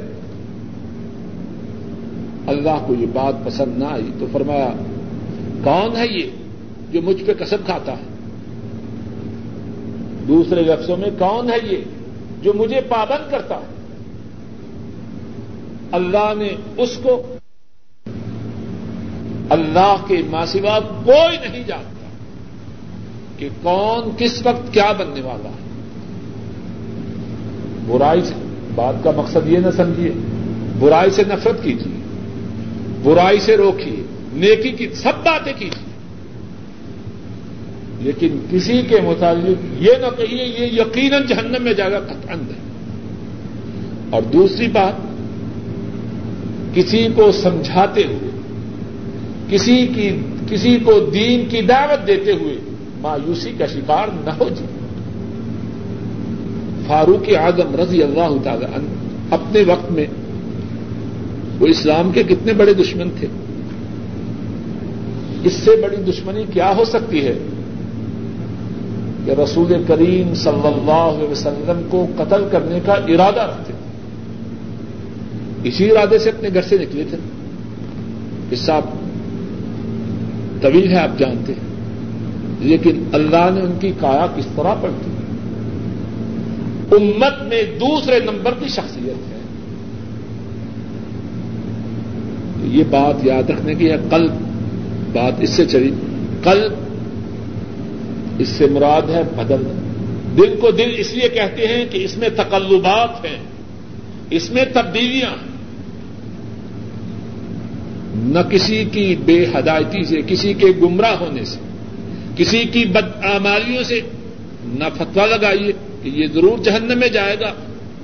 [2.47, 4.69] اللہ کو یہ بات پسند نہ آئی تو فرمایا،
[5.63, 6.29] کون ہے یہ
[6.91, 8.03] جو مجھ پہ قسم کھاتا ہے؟
[10.27, 11.77] دوسرے لفظوں میں، کون ہے یہ
[12.41, 13.75] جو مجھے پابند کرتا ہے؟
[15.91, 17.35] اللہ نے اس کو،
[19.49, 22.09] اللہ کے ماسوا کوئی نہیں جانتا
[23.37, 25.64] کہ کون کس وقت کیا بننے والا ہے۔
[27.87, 28.33] برائی سے
[28.75, 30.11] بات کا مقصد یہ نہ سمجھیے۔
[30.79, 32.01] برائی سے نفرت کیجیے۔
[33.03, 35.95] برائی سے روکیے۔ نیکی کی سب باتیں کیجیے۔
[37.99, 42.55] لیکن کسی کے متعلق یہ نہ کہیے، یہ یقیناً جہنم میں جائے گا قطعند ہے
[44.09, 44.93] اور دوسری بات،
[46.75, 48.29] کسی کو سمجھاتے ہوئے،
[49.49, 50.19] کسی کی
[50.49, 52.55] کسی کو دین کی دعوت دیتے ہوئے
[52.97, 54.74] مایوسی کا شکار نہ ہو جائے۔
[56.87, 58.87] فاروق اعظم رضی اللہ تعالی عنہ
[59.31, 60.05] اپنے وقت میں
[61.59, 63.27] وہ اسلام کے کتنے بڑے دشمن تھے۔
[65.43, 67.37] اس سے بڑی دشمنی کیا ہو سکتی ہے؟
[69.25, 73.85] کہ رسول کریم صلی اللہ علیہ وسلم کو قتل کرنے کا ارادہ رکھتے۔ تھے
[75.69, 77.17] اسی ارادے سے اپنے گھر سے نکلے تھے۔
[78.51, 78.83] اس صاحب،
[80.61, 81.75] طویل ہے، آپ جانتے ہیں،
[82.59, 85.11] لیکن اللہ نے ان کی کایا کس طرح پڑتی
[86.95, 89.39] امت میں دوسرے نمبر کی شخصیت ہے۔
[92.61, 94.27] تو یہ بات یاد رکھنے کی ہے کل
[95.13, 95.91] بات اس سے چلی۔
[96.43, 96.67] کل
[98.39, 99.63] اس سے مراد ہے بدل
[100.37, 103.37] دل کو دل اس لیے کہتے ہیں کہ اس میں تقلبات ہیں،
[104.29, 105.35] اس میں تبدیلیاں۔
[108.15, 111.59] نہ کسی کی بے ہدایتی سے، کسی کے گمراہ ہونے سے،
[112.35, 114.01] کسی کی بدعمالیوں سے
[114.65, 115.71] نہ فتوا لگائیے۔
[116.05, 117.51] کہ یہ ضرور جہنم میں جائے گا،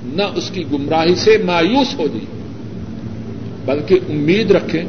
[0.04, 2.42] نہ اس کی گمراہی سے مایوس ہو جائے۔
[3.64, 4.84] بلکہ امید رکھیں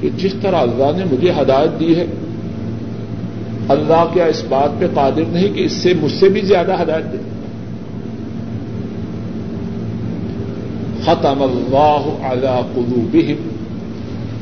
[0.00, 2.06] کہ جس طرح اللہ نے مجھے ہدایت دی ہے،
[3.68, 7.12] اللہ کیا اس بات پہ قادر نہیں کہ اس سے مجھ سے بھی زیادہ ہدایت
[7.12, 7.16] دے۔
[11.02, 13.48] ختم اللہ علی قلوبہم۔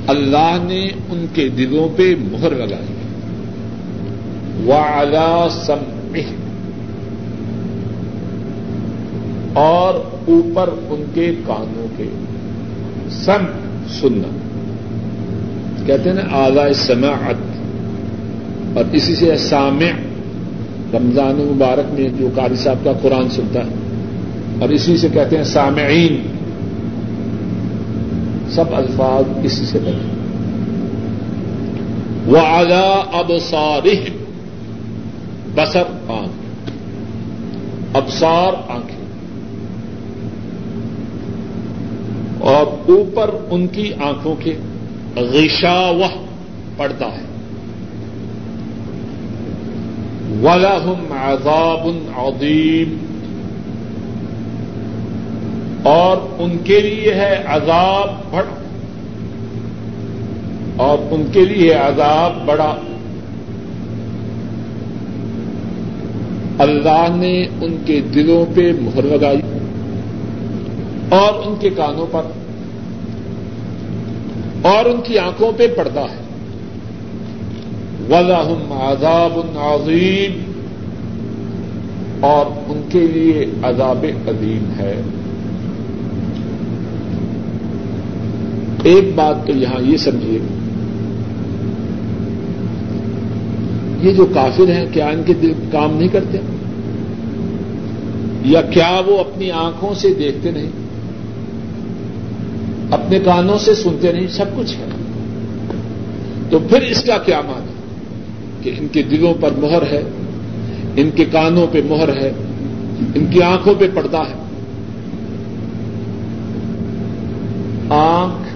[0.06, 2.94] اللہ نے ان کے دلوں پہ مہر لگائی۔
[4.66, 6.41] وعلی سمعہم۔
[9.52, 9.94] اور
[10.28, 12.04] اوپر ان کے کانوں کے۔
[13.10, 13.44] سم
[13.88, 14.28] سننا
[15.86, 17.34] کہتے ہیں نا آلہ سماعت۔
[18.76, 19.90] اور اسی سے سامع،
[20.96, 23.74] رمضان مبارک میں جو قاری صاحب کا قرآن سنتا ہے۔
[24.60, 26.22] اور اسی سے کہتے ہیں سامعین۔
[28.50, 30.12] سب الفاظ اسی سے بنے۔
[32.26, 33.32] وہ آگا اب
[35.54, 36.70] بسر آنکھ۔
[37.96, 39.01] ابسار آنکھیں۔
[42.42, 44.56] اور اوپر ان کی آنکھوں کے
[45.16, 46.24] غشاوہ
[46.76, 47.22] پڑتا ہے۔
[50.42, 53.12] وَلَهُمْ عَذَابٌ عَظِيمٌ۔
[55.82, 58.62] اور ان کے لیے ہے عذاب بڑا۔
[60.76, 62.76] اور ان کے لیے عذاب بڑا۔
[66.58, 69.51] اللہ نے ان کے دلوں پہ مہر لگائی۔
[71.12, 72.22] اور ان کے کانوں پر
[74.62, 76.22] اور ان کی آنکھوں پہ پڑتا ہے۔
[78.10, 80.52] وَلَهُمْ عَذَابٌ عَظِيمٌ۔
[82.20, 85.02] اور ان کے لیے عذاب عظیم ہے۔
[88.82, 90.38] ایک بات تو یہاں یہ سمجھیے۔
[94.02, 96.38] یہ جو کافر ہیں، کیا ان کے دل کام نہیں کرتے؟
[98.44, 100.81] یا کیا وہ اپنی آنکھوں سے دیکھتے نہیں؟
[102.92, 104.86] اپنے کانوں سے سنتے نہیں، سب کچھ ہے۔
[106.50, 107.72] تو پھر اس کا کیا مانا
[108.62, 110.02] کہ ان کے دلوں پر مہر ہے،
[110.96, 112.32] ان کے کانوں پہ مہر ہے،
[113.14, 114.42] ان کی آنکھوں پہ پردہ ہے۔
[117.90, 118.48] آنکھ،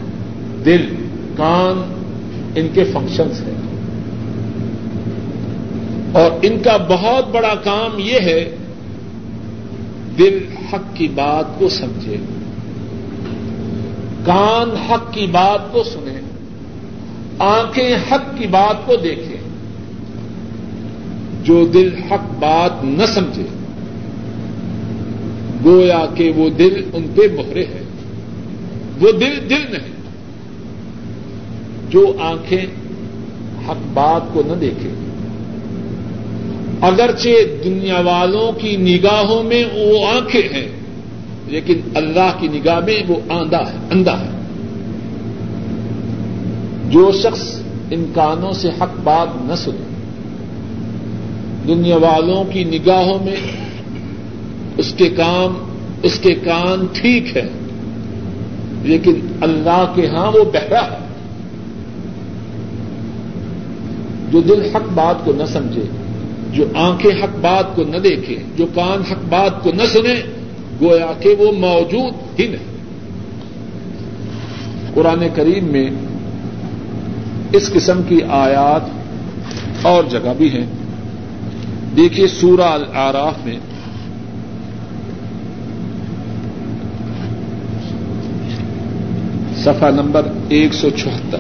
[0.65, 0.95] دل،
[1.37, 1.93] کان
[2.57, 3.55] ان کے فنکشنس ہیں۔
[6.13, 8.57] اور ان کا بہت بڑا کام یہ ہے،
[10.19, 10.39] دل
[10.73, 12.17] حق کی بات کو سمجھے۔
[14.27, 16.21] کان حق کی بات کو سنیں،
[17.39, 19.37] آنکھیں حق کی بات کو دیکھیں۔
[21.43, 23.47] جو دل حق بات نہ سمجھے،
[25.65, 27.83] گویا کہ وہ دل ان پہ مہرے ہے۔
[29.01, 29.97] وہ دل دل نہیں
[31.91, 32.67] جو آنکھیں
[33.69, 34.89] حق بات کو نہ دیکھے
[36.81, 37.29] اگرچہ
[37.65, 40.69] دنیا والوں کی نگاہوں میں وہ آنکھیں ہیں
[41.47, 44.29] لیکن اللہ کی نگاہ میں وہ آندھا ہے اندھا ہے۔
[46.91, 49.85] جو شخص ان کانوں سے حق بات نہ سنے،
[51.67, 53.37] دنیا والوں کی نگاہوں میں
[54.77, 57.49] اس کے کام، اس کے کان ٹھیک ہے،
[58.83, 60.99] لیکن اللہ کے ہاں وہ بہرا ہے۔
[64.31, 65.83] جو دل حق بات کو نہ سمجھے،
[66.53, 70.36] جو آنکھیں حق بات کو نہ دیکھیں جو کان حق بات کو نہ سنے
[70.81, 72.77] گویا کہ وہ موجود ہی نہیں۔
[74.95, 75.91] قرآن کریم میں
[77.53, 78.83] اس قسم کی آیات
[79.87, 80.67] اور جگہ بھی ہیں۔
[81.97, 83.59] دیکھیے سورہ العراف میں۔
[89.57, 91.39] صفحہ نمبر ایک سو چوہتر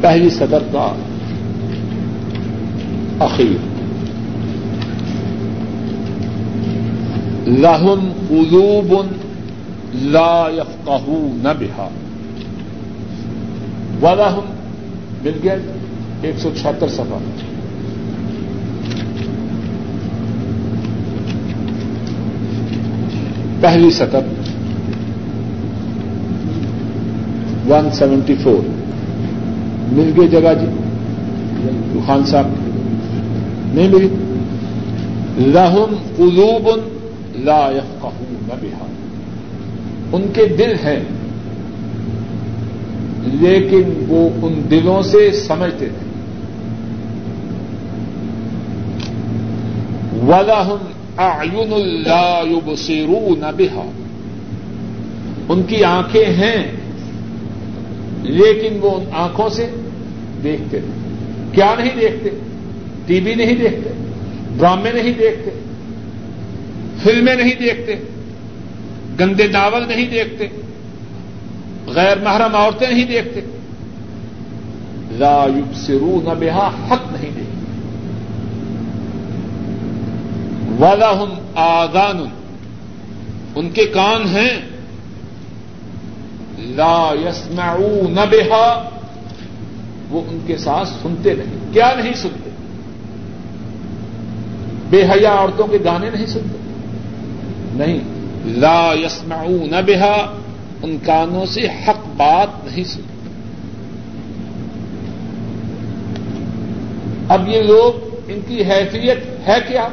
[0.00, 0.94] پہلی صدر کا
[3.18, 3.73] اخیر۔
[7.46, 8.94] لہم قلوب
[9.94, 11.88] لا يفقهون بها۔
[14.02, 14.54] ولہم
[15.22, 15.54] مل گیا
[16.22, 17.18] ایک سو چھہتر سفا
[23.60, 24.20] پہلی سطر۔
[27.68, 28.68] ون سیونٹی فور
[29.92, 30.66] مل گئی جگہ جی۔
[32.06, 32.46] خان صاحب،
[33.74, 34.08] نہیں ملی۔
[35.38, 36.93] لہم قلوب
[37.34, 38.86] لا يفقهون بها۔
[40.12, 41.00] ان کے دل ہیں،
[43.24, 46.04] لیکن وہ ان دلوں سے سمجھتے تھے
[50.26, 53.90] ولاحم آئن اللہ بسیرو بها۔
[55.48, 56.72] ان کی آنکھیں ہیں،
[58.22, 59.70] لیکن وہ ان آنکھوں سے
[60.44, 61.10] دیکھتے تھے
[61.52, 62.30] کیا نہیں دیکھتے؟
[63.06, 63.90] ٹی وی نہیں دیکھتے،
[64.58, 65.50] ڈرامے نہیں دیکھتے
[67.04, 67.94] فلمیں نہیں دیکھتے،
[69.20, 70.48] گندے ناول نہیں دیکھتے،
[71.86, 73.40] غیر محرم عورتیں نہیں دیکھتے۔
[75.10, 77.44] لا سرو نہ بہا، حق نہیں دیکھتے۔
[80.78, 82.24] والا ہم آگان
[83.54, 84.60] ان کے کان ہیں۔
[86.58, 88.88] لا یسمعون بها
[90.08, 92.50] وہ ان کے ساتھ سنتے نہیں۔ کیا نہیں سنتے؟
[94.90, 96.63] بے حیا عورتوں کے گانے نہیں سنتے؟
[97.74, 98.00] نہیں۔
[98.44, 100.40] لا یسمعون بها
[100.82, 103.14] ان کانوں سے حق بات نہیں سنتے۔
[107.28, 109.88] اب یہ لوگ، ان کی حیثیت ہے کیا؟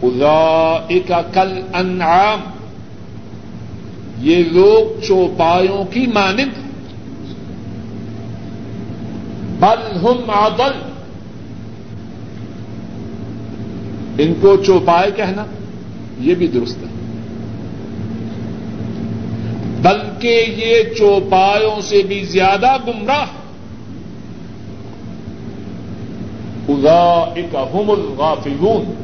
[0.00, 2.40] اولئک کل انعام
[4.18, 6.66] یہ لوگ چوپایوں کی مانند
[9.60, 10.92] بل ہم عدل۔
[14.18, 15.44] ان کو چوپائے کہنا۔
[16.20, 16.96] یہ بھی درست ہے۔
[19.82, 23.26] بلکہ یہ چوپایوں سے بھی زیادہ گمراہ۔
[26.68, 28.94] ادا ایک احم الغافلون۔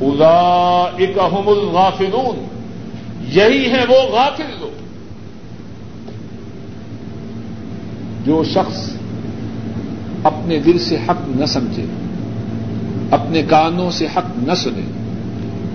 [0.00, 2.44] ادا ایک احم الغافلون۔
[3.28, 4.80] یہی ہے وہ غافل لوگ۔
[8.24, 8.92] جو شخص
[10.24, 11.84] اپنے دل سے حق نہ سمجھے،
[13.10, 14.99] اپنے کانوں سے حق نہ سنے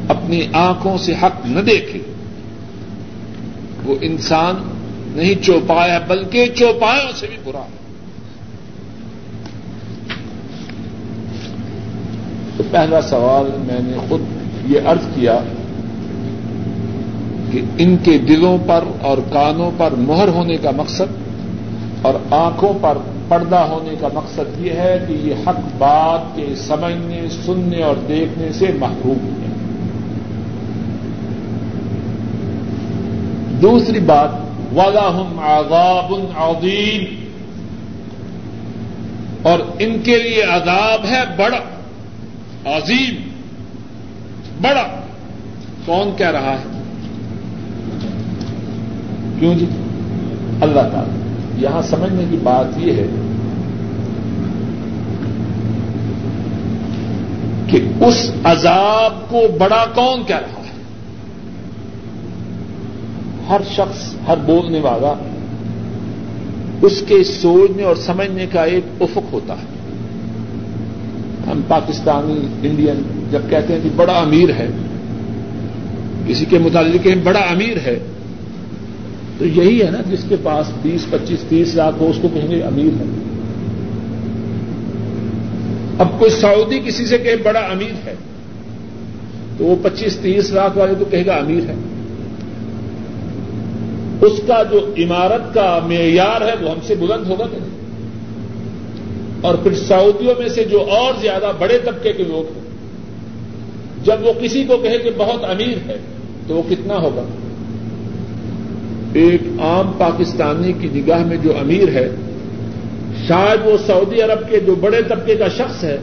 [0.07, 1.99] اپنی آنکھوں سے حق نہ دیکھے۔
[3.85, 4.55] وہ انسان
[5.15, 7.85] نہیں چوپایا، بلکہ چوپایوں سے بھی برا۔ ہے
[12.57, 14.21] تو پہلا سوال میں نے خود
[14.71, 15.39] یہ ارض کیا
[17.51, 21.13] کہ ان کے دلوں پر اور کانوں پر مہر ہونے کا مقصد
[22.01, 22.97] اور آنکھوں پر
[23.27, 28.51] پردہ ہونے کا مقصد یہ ہے کہ یہ حق بات کے سمجھنے، سننے اور دیکھنے
[28.53, 29.44] سے محروم۔ ہے
[33.61, 34.29] دوسری بات
[34.75, 37.25] ولا ہم عذاب عظیم
[39.41, 41.57] اور ان کے لیے عذاب ہے بڑا،
[42.77, 43.15] عظیم،
[44.61, 45.01] بڑا۔
[45.85, 46.81] کون کہہ رہا ہے؟
[49.39, 49.65] کیوں جی؟
[50.61, 51.25] اللہ تعالی۔
[51.63, 53.07] یہاں سمجھنے کی بات یہ ہے
[57.67, 60.64] کہ اس عذاب کو بڑا کون کہہ رہا ہے؟
[63.49, 65.13] ہر شخص، ہر بولنے والا
[66.81, 69.75] اس کے سوچنے اور سمجھنے کا ایک افق ہوتا ہے۔
[71.51, 74.67] ہم پاکستانی، انڈین جب کہتے ہیں کہ بڑا امیر ہے،
[76.27, 77.99] کسی کے متعلق بڑا امیر ہے،
[79.37, 82.49] تو یہی ہے نا، جس کے پاس بیس پچیس، تیس لاکھ ہو، اس کو کہیں
[82.51, 83.05] گے امیر ہے۔
[85.99, 88.15] اب کوئی سعودی کسی سے کہے بڑا امیر ہے،
[89.57, 91.75] تو وہ پچیس، تیس لاکھ والے تو کہے گا امیر ہے۔
[94.25, 97.85] اس کا جو عمارت کا معیار ہے وہ ہم سے بلند ہوگا کہ نہیں؟
[99.41, 102.63] اور پھر سعودیوں میں سے جو اور زیادہ بڑے طبقے کے لوگ ہیں،
[104.05, 105.97] جب وہ کسی کو کہے کہ بہت امیر ہے،
[106.47, 107.23] تو وہ کتنا ہوگا؟
[109.13, 112.15] ایک عام پاکستانی کی نگاہ میں جو امیر ہے،
[113.27, 115.97] شاید وہ سعودی عرب کے جو بڑے طبقے کا شخص ہے،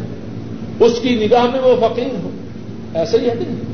[0.80, 2.30] اس کی نگاہ میں وہ فقیر ہو۔
[2.94, 3.71] ایسا ہی ہے کہ نہیں؟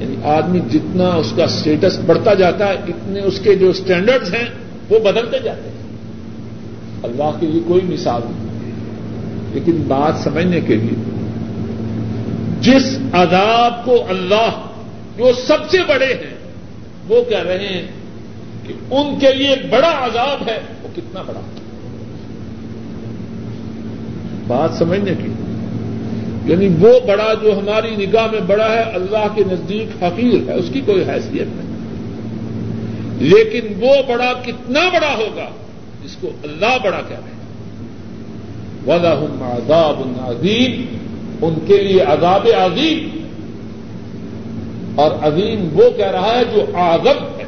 [0.00, 4.48] یعنی آدمی جتنا اس کا اسٹیٹس بڑھتا جاتا ہے، اتنے اس کے جو اسٹینڈرڈز ہیں،
[4.90, 5.76] وہ بدلتے جاتے ہیں۔
[7.02, 8.46] اللہ کے لیے کوئی مثال نہیں۔
[9.52, 11.16] لیکن بات سمجھنے کے لیے،
[12.60, 14.66] جس عذاب کو اللہ،
[15.16, 16.34] جو سب سے بڑے ہیں،
[17.08, 17.86] وہ کہہ رہے ہیں
[18.66, 21.40] کہ ان کے لیے بڑا عذاب ہے، وہ کتنا بڑا۔
[24.46, 25.32] بات سمجھنے کی
[26.46, 30.64] یعنی وہ بڑا جو ہماری نگاہ میں بڑا ہے، اللہ کے نزدیک حقیر ہے، اس
[30.72, 31.76] کی کوئی حیثیت نہیں۔
[33.18, 35.46] لیکن وہ بڑا کتنا بڑا ہوگا
[36.04, 37.36] جس کو اللہ بڑا کہہ رہے ہیں۔
[38.86, 40.96] وضاحم عذاب عظیم
[41.42, 43.08] ان کے لیے عذاب عظیم۔
[44.94, 47.44] اور عظیم وہ کہہ رہا ہے جو آزم ہے،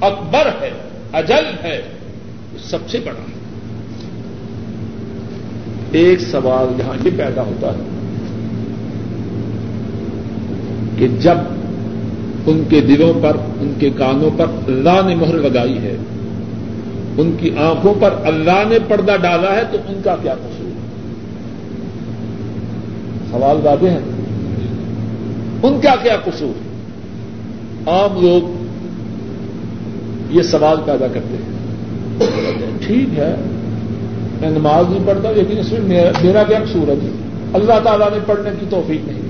[0.00, 0.70] اکبر ہے،
[1.12, 1.82] اجل ہے
[2.64, 3.42] سب سے بڑا ہے۔
[5.92, 7.91] ایک سوال یہاں یہ پیدا ہوتا ہے۔
[11.02, 11.34] کہ جب
[12.46, 15.96] ان کے دلوں پر، ان کے کانوں پر اللہ نے مہر لگائی ہے،
[17.18, 20.70] ان کی آنکھوں پر اللہ نے پردہ ڈالا ہے، تو ان کا کیا قصور؟
[23.30, 23.98] سوال باتیں ہیں
[25.62, 26.60] ان کا کیا قصور؟
[27.88, 28.64] عام لوگ
[30.30, 31.52] یہ سوال پیدا کرتے ہیں۔
[32.86, 33.34] ٹھیک ہے،
[34.40, 37.08] میں نماز نہیں پڑھتا، لیکن اس میں میرا کیا قصور ہے جی؟
[37.52, 39.21] اللہ تعالیٰ نے پڑھنے کی توفیق نہیں۔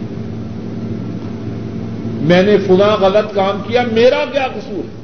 [2.22, 5.02] میں نے فلاں غلط کام کیا، میرا کیا قصور؟ ہے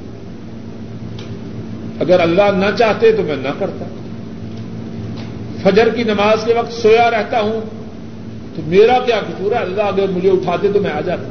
[2.00, 3.84] اگر اللہ نہ چاہتے تو میں نہ کرتا۔
[5.62, 7.60] فجر کی نماز کے وقت سویا رہتا ہوں
[8.56, 11.28] تو میرا کیا قصور ہے؟ اللہ اگر مجھے اٹھاتے تو میں آ جاتا۔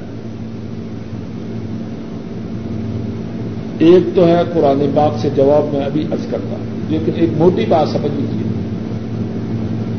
[3.79, 7.65] ایک تو ہے قرآن پاک سے جواب میں ابھی ارض کرتا ہوں، لیکن ایک موٹی
[7.69, 8.43] بات سمجھ لیجیے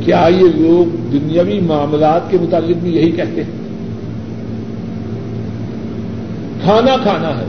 [0.05, 3.68] کیا یہ لوگ دنیاوی معاملات کے متعلق بھی یہی کہتے ہیں؟
[6.69, 7.45] کھانا کھانا ہے۔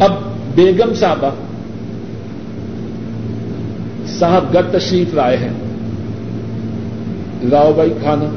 [0.00, 0.12] اب
[0.54, 1.30] بیگم صاحبہ
[4.06, 5.52] صاحب گھر تشریف لائے ہیں۔
[7.42, 8.34] لاؤ بھائی کھانا۔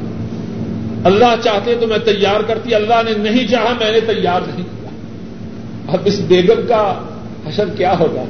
[1.04, 4.90] اللہ چاہتے تو میں تیار کرتی، اللہ نے نہیں چاہا، میں نے تیار نہیں کیا۔
[5.88, 7.06] اب اس بیگم کا
[7.48, 8.24] حشر کیا ہوگا؟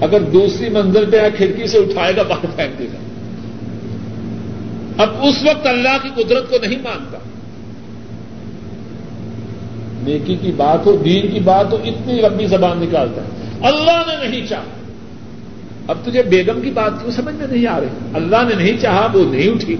[0.00, 3.09] اگر دوسری منزل پہ ہے، کھڑکی سے اٹھائے گا، باہر پھینک دے گا۔
[5.00, 7.18] اب اس وقت اللہ کی قدرت کو نہیں مانتا۔
[10.02, 13.28] نیکی کی بات ہو، دین کی بات ہو، اتنی لمبی زبان نکالتا ہے۔
[13.62, 14.64] اللہ نے نہیں چاہا۔
[15.88, 19.08] اب تجھے بیگم کی بات کیوں سمجھ میں نہیں آ رہی؟ اللہ نے نہیں چاہا،
[19.14, 19.76] وہ نہیں اٹھی۔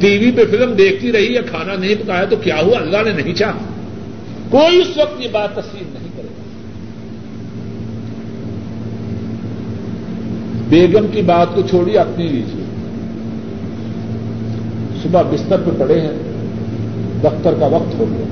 [0.00, 3.22] ٹی وی پہ فلم دیکھتی رہی یا کھانا نہیں پکایا تو کیا ہوا؟ اللہ نے
[3.22, 3.58] نہیں چاہا۔
[4.50, 6.42] کوئی اس وقت یہ بات تسلیم نہیں کرے گا۔
[10.68, 12.63] بیگم کی بات کو چھوڑی، اپنی لیجیے۔
[15.04, 16.12] صبح بستر پہ پڑے ہیں،
[17.22, 18.24] دفتر کا وقت ہو گیا۔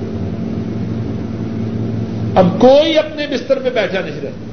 [2.34, 4.52] اب کوئی اپنے بستر پہ بیٹھا نہیں رہتا۔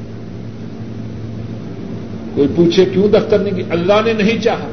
[2.36, 4.68] کوئی پوچھے کیوں دفتر نہیں کی اللہ نے نہیں چاہا۔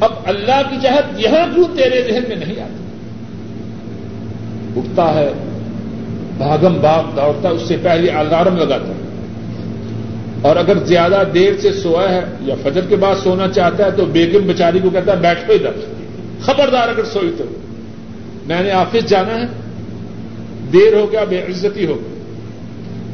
[0.00, 2.84] اب اللہ کی جہت یہاں کیوں تیرے ذہن میں نہیں آتی؟
[4.76, 5.32] اٹھتا ہے،
[6.38, 9.02] بھاگم بھاگ دوڑتا اس سے پہلے الارم لگاتا ہے۔
[10.42, 14.04] اور اگر زیادہ دیر سے سویا ہے یا فجر کے بعد سونا چاہتا ہے تو
[14.04, 16.01] بیگم بچاری کو کہتا ہے، بیٹھ پہ ادھر۔
[16.42, 17.44] خبردار اگر سوئی تو۔
[18.46, 19.46] میں نے آفس جانا ہے۔
[20.72, 22.18] دیر ہو گیا، بے عزتی ہو گئی۔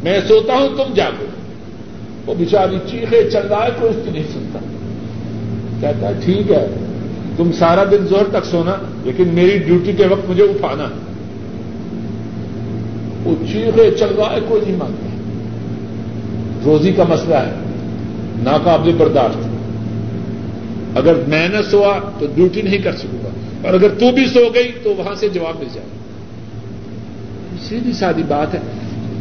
[0.03, 1.25] میں سوتا ہوں، تم جاگو۔
[2.27, 4.59] وہ بیچاری چیخے، چل رہا ہے، کوئی اس کی نہیں سنتا۔
[5.81, 6.67] کہتا ہے، ٹھیک ہے۔
[7.37, 8.75] تم سارا دن زور تک سونا،
[9.05, 11.09] لیکن میری ڈیوٹی کے وقت مجھے اٹھانا۔ ہے
[13.25, 15.07] وہ چیخے، چل رہا ہے، کوئی نہیں مانتا۔
[16.65, 17.53] روزی کا مسئلہ ہے۔
[18.43, 19.48] ناقابل برداشت۔
[20.95, 23.29] اگر میں نہ سوا تو ڈیوٹی نہیں کر سکوں گا۔
[23.65, 25.87] اور اگر تو بھی سو گئی تو وہاں سے جواب مل جائے۔
[27.69, 28.61] سیدھی سادی بات ہے۔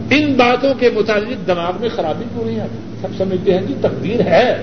[0.09, 4.21] ان باتوں کے متعلق دماغ میں خرابی کیوں نہیں آتی؟ سب سمجھتے ہیں کہ تقدیر
[4.21, 4.61] ہے۔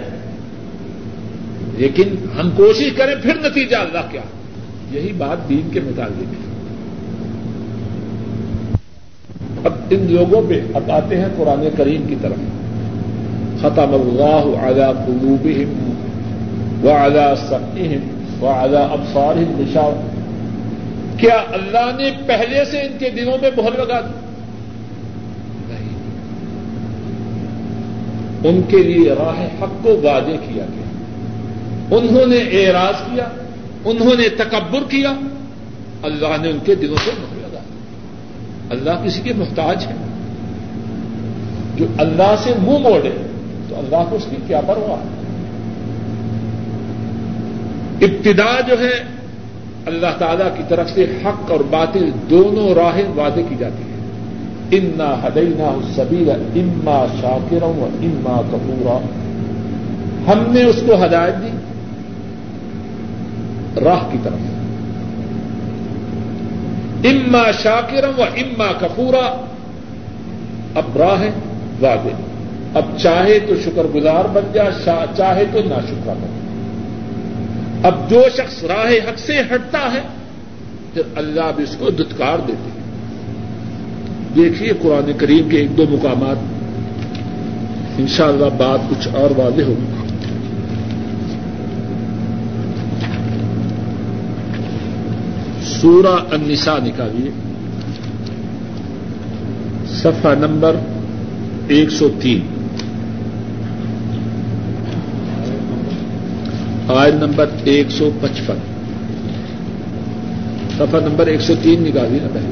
[1.79, 2.09] لیکن
[2.41, 4.21] ہم کوشش کریں پھر نتیجہ اللہ کیا
[4.91, 6.55] یہی بات دین کے متعلق ہے۔
[9.65, 12.39] اب ان لوگوں پہ اب آتے ہیں قرآن کریم کی طرف۔
[13.59, 15.91] ختم اللہ اعلیٰ قلوبہم
[16.85, 20.01] وعلی سمعہم وعلی ابصارہم نشاء
[21.17, 24.13] کیا اللہ نے پہلے سے ان کے دنوں میں بہت لگا دی؟
[25.69, 25.97] نہیں۔
[28.45, 30.87] ان کے لیے راہ حق کو واضح کیا گیا۔
[31.97, 33.29] انہوں نے اعراض کیا،
[33.85, 35.13] انہوں نے تکبر کیا۔
[36.03, 37.61] اللہ نے ان کے دلوں سے مہر لگا
[38.71, 39.95] اللہ کسی کے محتاج ہے
[41.77, 43.11] جو اللہ سے منہ موڑے
[43.69, 45.24] تو اللہ کو اس کی کیا پرواہ
[48.01, 49.15] ابتدا جو ہے،
[49.87, 53.95] اللہ تعالی کی طرف سے حق اور باطل دونوں راہیں وعدے کی جاتی ہیں۔
[54.71, 58.99] انا ہدینا سبیر اما شاکر اما کپورا
[60.33, 61.51] ہم نے اس کو ہدایت دی
[63.85, 64.55] راہ کی طرف۔
[67.05, 69.45] اما شاکرم و اما کپورا
[70.75, 71.31] اب راہ ہے
[72.75, 74.65] اب چاہے تو شکر گزار بن جا
[75.17, 76.44] چاہے تو ناشکرا بن جا۔
[77.85, 80.01] اب جو شخص راہ حق سے ہٹتا ہے،
[80.95, 82.85] پھر اللہ بھی اس کو دتکار دیتے ہیں۔
[84.37, 86.37] دیکھیے قرآن کریم کے ایک دو مقامات۔
[87.99, 89.93] انشاءاللہ بات کچھ اور واضح ہوگی۔
[95.63, 97.31] سورہ النساء نکالیے۔
[99.87, 100.77] صفحہ نمبر
[101.69, 102.54] ایک سو تین۔
[106.89, 108.57] آئل نمبر ایک سو پچپن۔
[110.79, 112.49] صفحہ نمبر ایک سو تین نکالیے نا پہلے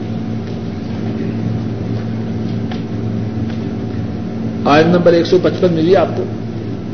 [4.65, 6.25] آئل نمبر ایک سو پچپن ملی آپ کو؟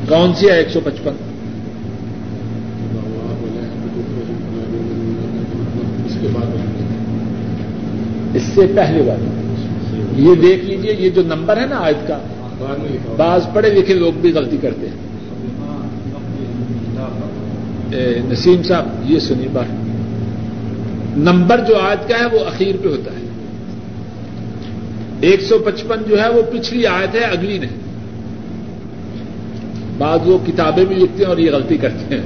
[0.08, 1.12] کون سی ہے ایک سو پچپن؟
[8.34, 9.26] اس سے پہلے والی۔
[10.28, 12.18] یہ دیکھ لیجیے، یہ جو نمبر ہے نا آیت کا،
[13.16, 15.07] بعض پڑھے لکھے لوگ بھی غلطی کرتے ہیں۔
[18.30, 19.72] نسیم صاحب، یہ سنی بات۔
[21.18, 23.28] نمبر جو آیت کا ہے، وہ اخیر پہ ہوتا ہے۔
[25.20, 27.76] ایک سو پچپن جو ہے، وہ پچھلی آیت ہے، اگلی نہیں۔
[29.98, 32.22] بعض وہ کتابیں بھی لکھتے ہیں اور یہ غلطی کرتے ہیں۔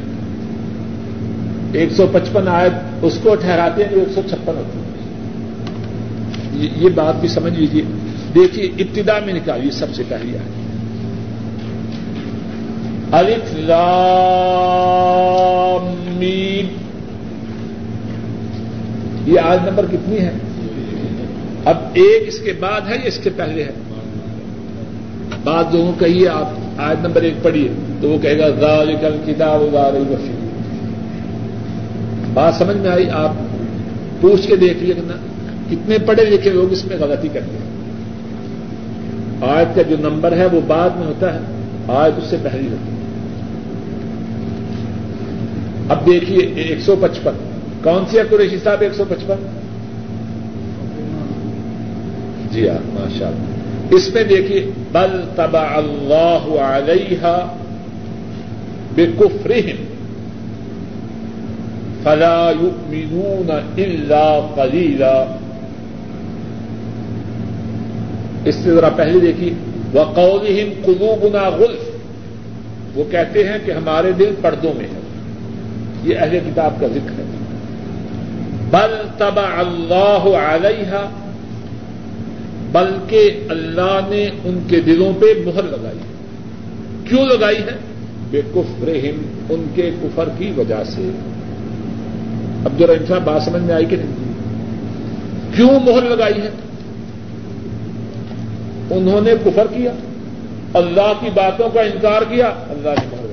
[1.73, 4.83] ایک سو پچپن آیت، اس کو ٹھہراتے ہیں جو ایک سو چھپن ہوتی ہے۔
[6.77, 7.83] یہ بات بھی سمجھ لیجیے
[8.35, 10.62] دیکھیے، ابتدا میں نکالیے سب سے پہلی آیت۔
[13.13, 16.67] الف لام میم
[19.27, 20.33] یہ آج نمبر کتنی ہے؟
[21.65, 23.73] اب ایک اس کے بعد ہے یا اس کے پہلے ہے؟
[25.45, 26.47] بعد لوگوں کہیے آپ
[26.77, 27.69] آج نمبر ایک پڑھیے
[28.01, 30.15] تو وہ کہے گا ذالک الکتاب لا ریب
[32.35, 33.31] بات سمجھ میں آئی؟ آپ
[34.21, 35.17] پوچھ کے دیکھ لیے نا،
[35.71, 37.65] کتنے پڑھے لکھے لوگ اس میں غلطی کرتے ہیں۔
[39.51, 41.41] آج کا جو نمبر ہے وہ بعد میں ہوتا ہے
[41.89, 42.92] آج اس سے پہلی ہوتی ہے۔
[45.93, 47.33] اب دیکھیے، ایک سو پچپن۔
[47.85, 49.47] کون سی ہے قریشی صاحب ایک سو پچپن؟
[52.53, 57.47] جی ہاں ماشاء اللہ۔ اس میں دیکھیے، بل تبا اللہ علیہ
[58.95, 59.85] بے کفرہم
[62.03, 65.25] فلا يؤمنون الا قليلا
[68.45, 69.53] اس سے ذرا پہلے دیکھیے،
[69.95, 71.91] وقولہم قلوبنا غلف۔
[72.95, 75.02] وہ کہتے ہیں کہ ہمارے دل پردوں میں ہے۔
[76.05, 77.25] یہ اہل کتاب کا ذکر ہے۔
[78.71, 81.09] بل تبا اللہ علیہ
[82.73, 86.13] بلکہ اللہ نے ان کے دلوں پہ مہر لگائی۔ ہے
[87.09, 87.77] کیوں لگائی ہے؟
[88.31, 91.11] بے کفرہم، ان کے کفر کی وجہ سے۔
[92.65, 94.33] اب جو رنسا بات سمجھ میں آئی کہ نہیں؟
[95.57, 96.51] کیوں مہر لگائی ہے؟
[98.91, 99.93] انہوں نے کفر کیا،
[100.75, 103.33] اللہ کی باتوں کا انکار کیا، اللہ نے مہر لگائی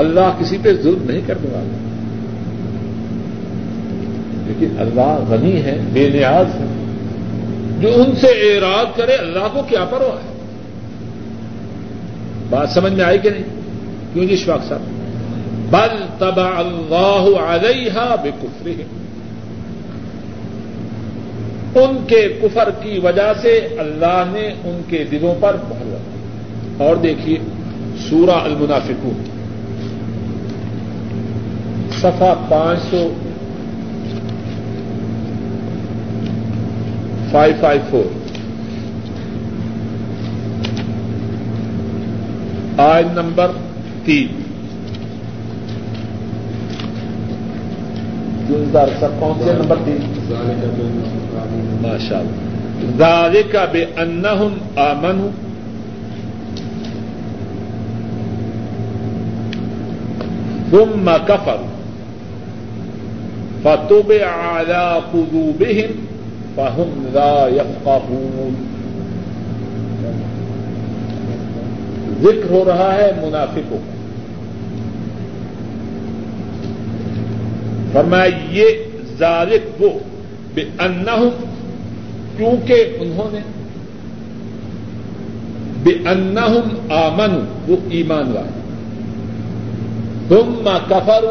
[0.00, 1.76] اللہ کسی پہ ظلم نہیں کرنے والا۔
[4.46, 6.66] لیکن اللہ غنی ہے، بے نیاز ہے۔
[7.80, 10.40] جو ان سے اعراض کرے، اللہ کو کیا پرواہ ہے؟
[12.50, 13.42] بات سمجھ میں آئی کہ نہیں؟
[14.12, 14.80] کیوں جی شفاق صاحب؟
[15.70, 18.82] بل تبا اللہ علیہ بے کفری
[21.74, 25.96] ان کے کفر کی وجہ سے اللہ نے ان کے دلوں پر مہر
[26.82, 27.36] اور دیکھیے،
[28.10, 29.29] سورہ المنافقون۔
[32.00, 32.98] صفحہ پانچ سو
[37.30, 38.18] فائیو فائیو فور
[42.80, 43.50] آئن نمبر
[44.04, 44.38] تین.
[48.72, 50.00] سر، کون سے نمبر تین؟
[51.82, 55.26] ماشاء اللہ ذالک بے انہم آمن
[60.70, 61.69] ثم کفر
[63.62, 65.90] فتوب على قلوبهم
[66.54, 68.54] فهم لا يفقهون۔
[72.22, 73.92] ذکر ہو رہا ہے منافقوں کا۔
[77.92, 78.64] فرمایا، یہ
[79.18, 79.88] ذالک وہ
[80.54, 81.28] بے انہم
[82.36, 83.40] کیونکہ انہوں نے
[85.82, 88.58] بے انہم آمن وہ ایمان والے
[90.28, 91.24] تم کفر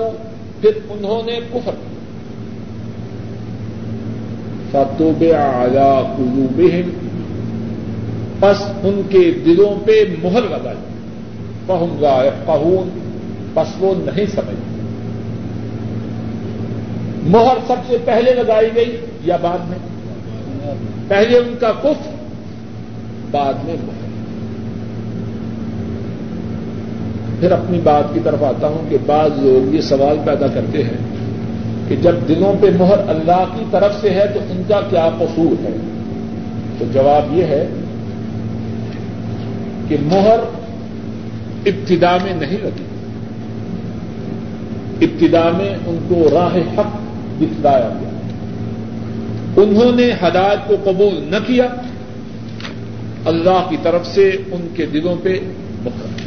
[0.62, 1.72] پھر انہوں نے کفر
[4.72, 6.89] فتوب آیا قلوبہم،
[8.39, 10.78] پس ان کے دلوں پہ مہر لگائی۔
[11.65, 12.89] پہم گا پہون
[13.53, 14.55] پس وہ نہیں سمجھ
[17.24, 19.78] مہر سب سے پہلے لگائی گئی یا بعد میں؟
[21.07, 22.07] پہلے ان کا کف
[23.32, 24.07] بعد میں مہر۔
[27.39, 31.09] پھر اپنی بات کی طرف آتا ہوں کہ بعض لوگ یہ سوال پیدا کرتے ہیں
[31.90, 35.64] کہ جب دلوں پہ مہر اللہ کی طرف سے ہے تو ان کا کیا قصور
[35.64, 35.78] ہے؟
[36.80, 37.68] تو جواب یہ ہے
[39.88, 40.40] کہ مہر
[41.66, 42.84] ابتدا میں نہیں لگی۔
[45.02, 46.88] ابتدا میں ان کو راہ حق
[47.42, 48.10] دکھلایا گیا۔
[49.58, 51.66] انہوں نے ہدایت کو قبول نہ کیا۔
[53.26, 55.40] اللہ کی طرف سے ان کے دلوں پہ
[55.84, 56.18] مہر۔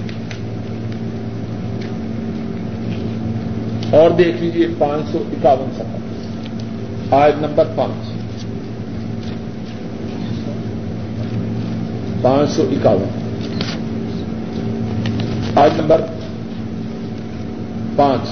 [3.92, 8.08] اور دیکھ لیجیے پانچ سو اکاون سفر۔ آج نمبر پانچ۔
[12.22, 13.08] پانچ سو اکاون۔
[15.54, 16.00] آج نمبر
[17.96, 18.28] پانچ۔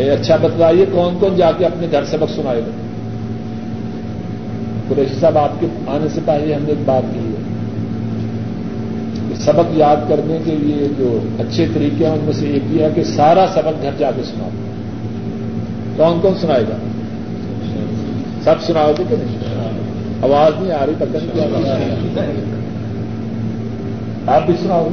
[0.00, 2.70] اچھا بتلائیے کون کون جا کے اپنے گھر سبق سنائے گا
[4.88, 7.29] قریشی صاحب آپ کے آنے سے پہلے ہم نے ایک بات کی
[9.44, 12.88] سبق یاد کرنے کے لیے جو اچھے طریقے ہیں، ان میں سے ایک یہ ہے
[12.94, 14.48] کہ سارا سبق گھر جا کے سنا
[15.96, 16.76] کون کون سنائے گا؟
[18.44, 19.38] سب سناؤ گے کہ نہیں؟
[20.22, 22.24] آواز نہیں آ رہی، پتہ نہیں کیا
[24.34, 24.88] آپ بھی سناؤ۔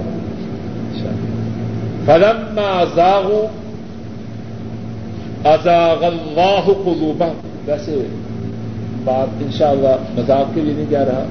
[2.05, 3.31] فلم ازاغ
[5.45, 7.27] ازاغ اللہ قلوبا
[7.65, 8.07] ویسے
[9.03, 11.25] بات انشاءاللہ مذاق کے لیے نہیں کہہ رہا،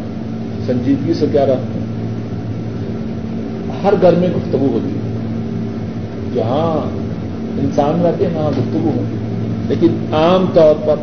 [0.66, 1.76] سنجیدگی سے کہہ رہا۔
[3.87, 5.16] ہر گھر میں گفتگو ہوتی ہے۔
[6.34, 6.89] جہاں
[7.61, 9.26] انسان رہتے ہیں، وہاں گفتگو ہوتی ہے۔
[9.68, 10.95] لیکن عام طور پر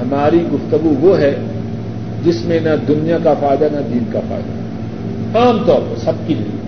[0.00, 1.36] ہماری گفتگو وہ ہے
[2.24, 4.62] جس میں نہ دنیا کا فائدہ، نہ دین کا فائدہ۔
[5.38, 6.62] عام طور پر سب کے لیے۔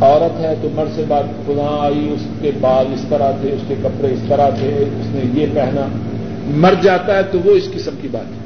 [0.00, 3.60] عورت ہے تو مرد سے بات خدا آئی، اس کے بال اس طرح تھے، اس
[3.68, 5.86] کے کپڑے اس طرح تھے، اس نے یہ پہنا۔
[6.56, 8.40] مر جاتا ہے تو وہ اس قسم کی بات ہے۔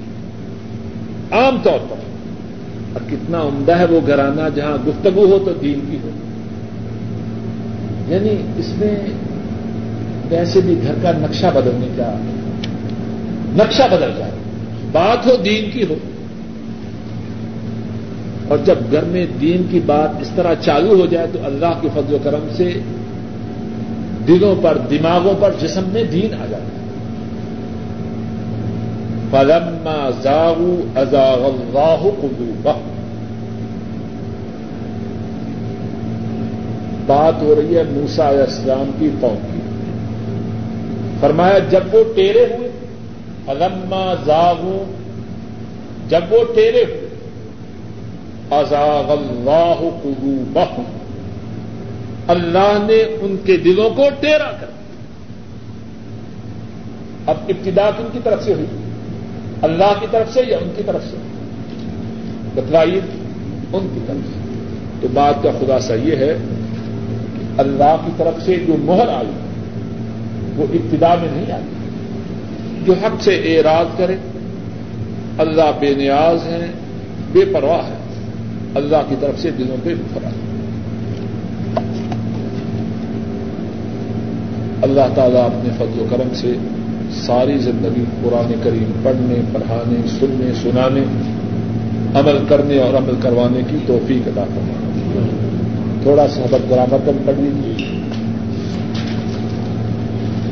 [1.41, 2.14] عام طور پر۔
[2.95, 6.11] اور کتنا عمدہ ہے وہ گھرانہ جہاں گفتگو ہو تو دین کی ہو۔
[8.09, 8.97] یعنی اس میں
[10.29, 12.17] ویسے بھی گھر کا نقشہ بدلنے کا،
[13.65, 14.31] نقشہ بدل جائے۔
[14.93, 15.95] بات ہو دین کی ہو۔
[18.49, 21.89] اور جب گھر میں دین کی بات اس طرح چالو ہو جائے تو اللہ کے
[21.95, 22.73] فضل و کرم سے
[24.29, 26.84] دلوں پر، دماغوں پر جسم میں دین آ جاتا ہے۔
[29.31, 32.91] فلما زاغوا ازاغ اللہ قلوبهم.
[37.07, 39.61] بات ہو رہی ہے موسا علیہ السلام کی قوم کی۔
[41.21, 42.71] فرمایا، جب وہ ٹیرے ہوئے،
[43.47, 44.93] فلما زاغوا،
[46.09, 47.09] جب وہ ٹیرے ہوئے
[48.51, 50.85] ازاغ اللہ قلوبهم۔
[52.29, 54.67] اللہ نے ان کے دلوں کو ٹیرا کر
[57.27, 58.84] اب ابتدا کن کی طرف سے ہوئی۔
[59.63, 61.17] اللہ کی طرف سے یا ان کی طرف سے؟
[62.55, 63.01] بتلائیے،
[63.73, 64.41] ان کی طرف سے۔
[65.01, 66.37] تو بات کا خلاصہ یہ ہے
[67.39, 69.31] کہ اللہ کی طرف سے جو مہر آئی،
[70.57, 71.65] وہ ابتدا میں نہیں آئی۔
[72.85, 74.17] جو حق سے اعراض کرے،
[75.39, 76.73] اللہ بے نیاز ہیں،
[77.33, 77.95] بے پرواہ ہے
[78.75, 80.29] اللہ کی طرف سے دلوں پہ بھرا
[84.83, 86.53] اللہ تعالیٰ اپنے فضل و کرم سے
[87.23, 91.01] ساری زندگی قرآن کریم پڑھنے، پڑھانے، سننے، سنانے،
[92.19, 94.73] عمل کرنے اور عمل کروانے کی توفیق ادا کرنا
[96.03, 97.95] تھوڑا سا حبت گرامر کم پڑھ لیجیے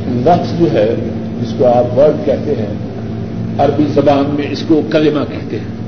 [0.09, 0.95] لفظ جو ہے،
[1.43, 2.75] جس کو آپ ورڈ کہتے ہیں،
[3.59, 5.83] عربی زبان میں اس کو کلمہ کہتے ہیں۔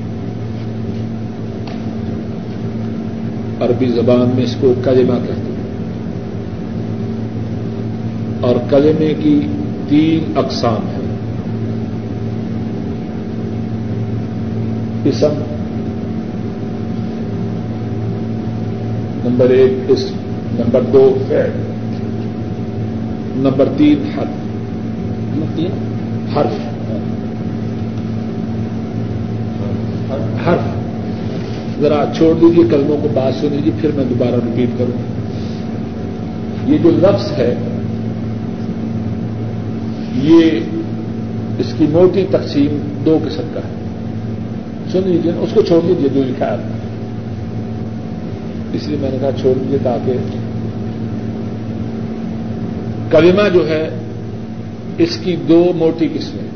[3.59, 5.55] عربی زبان میں اس کو کلمہ کہتے ہیں۔
[8.41, 9.39] اور کلمے کی
[9.87, 11.05] تین اقسام ہیں۔
[15.03, 15.33] قسم
[19.25, 20.11] نمبر ایک اس
[20.59, 21.51] نمبر دو فیڈ
[23.35, 24.45] نمبر تین حرف۔
[25.35, 25.71] نمبر تین؟
[26.35, 26.53] حرف۔
[30.47, 30.85] حرف۔
[31.81, 34.97] ذرا چھوڑ دیجیے کلموں کو بات سن لیجیے پھر میں دوبارہ رپیٹ کروں۔
[36.71, 37.55] یہ جو لفظ ہے
[40.21, 40.51] یہ
[41.59, 43.85] اس کی موٹی تقسیم دو قسم کا ہے۔
[44.91, 46.67] سن لیجیے اس کو چھوڑ دیجیے جو لکھا ہے۔
[48.73, 50.13] اس لیے میں نے کہا چھوڑ دیجیے تاکہ
[53.11, 53.89] کلمہ جو ہے،
[54.97, 56.49] اس کی دو موٹی قسمیں۔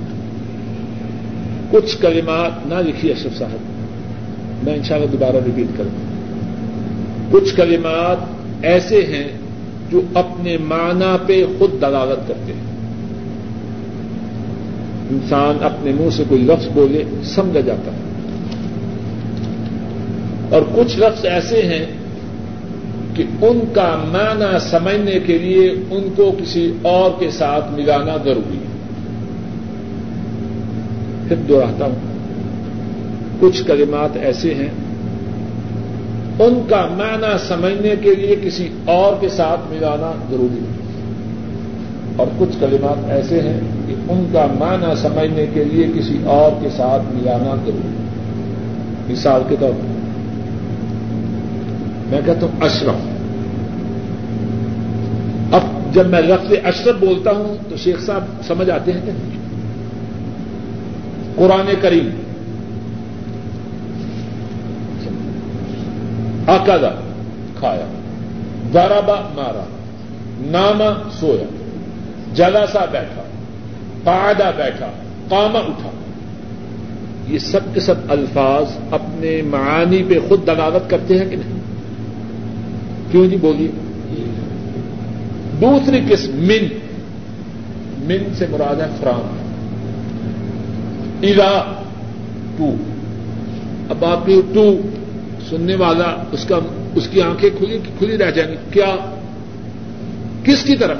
[1.72, 3.57] کچھ کلمات نہ لکھی اشرف صاحب،
[4.66, 6.10] میں انشاءاللہ دوبارہ ریپیٹ کروں۔
[7.32, 8.18] کچھ کلمات
[8.66, 9.28] ایسے ہیں
[9.91, 12.69] جو اپنے معنی پہ خود دلالت کرتے ہیں۔
[15.10, 17.97] انسان اپنے منہ سے کوئی لفظ بولے، سمجھا جاتا ہے۔
[20.49, 21.86] اور کچھ لفظ ایسے ہیں
[23.16, 28.57] کہ ان کا معنی سمجھنے کے لیے ان کو کسی اور کے ساتھ ملانا ضروری
[28.57, 28.70] ہے۔
[31.28, 31.95] پھر دوہراتا ہوں۔
[33.39, 34.70] کچھ کلمات ایسے ہیں،
[36.39, 40.79] ان کا معنی سمجھنے کے لیے کسی اور کے ساتھ ملانا ضروری ہے۔
[42.20, 46.70] اور کچھ کلمات ایسے ہیں کہ ان کا معنی سمجھنے کے لیے کسی اور کے
[46.70, 48.04] ساتھ ملانا ضروری
[49.12, 50.00] مثال کے طور پر۔
[52.10, 52.96] میں کہتا ہوں اشرف۔
[55.54, 55.62] اب
[55.94, 59.12] جب میں لفظ اشرف بولتا ہوں تو شیخ صاحب سمجھ آتے ہیں کہ
[61.36, 62.10] قرآن کریم۔
[66.48, 66.90] اکدا
[67.60, 67.86] کھایا۔
[68.74, 69.64] دارابا مارا۔
[70.40, 71.59] ناما سویا۔
[72.34, 73.22] جلاسا بیٹھا
[74.04, 74.92] پادا بیٹھا
[75.30, 75.90] کاما اٹھا۔
[77.28, 81.60] یہ سب کے سب الفاظ اپنے معانی پہ خود دلاوت کرتے ہیں کہ نہیں؟
[83.12, 83.68] کیوں جی بولیے؟
[85.62, 86.68] دوسری قسم، من۔
[87.98, 89.38] من سے مراد ہے فرام۔
[91.24, 91.82] الا
[92.58, 92.76] ٹو
[93.90, 94.82] اب آپ کی ٹو
[95.50, 96.60] سننے والا اس کا،
[96.96, 98.96] اس کی آنکھیں کھلی کھلی رہ جائیں گی۔ کیا؟
[100.44, 100.98] کس کی طرف؟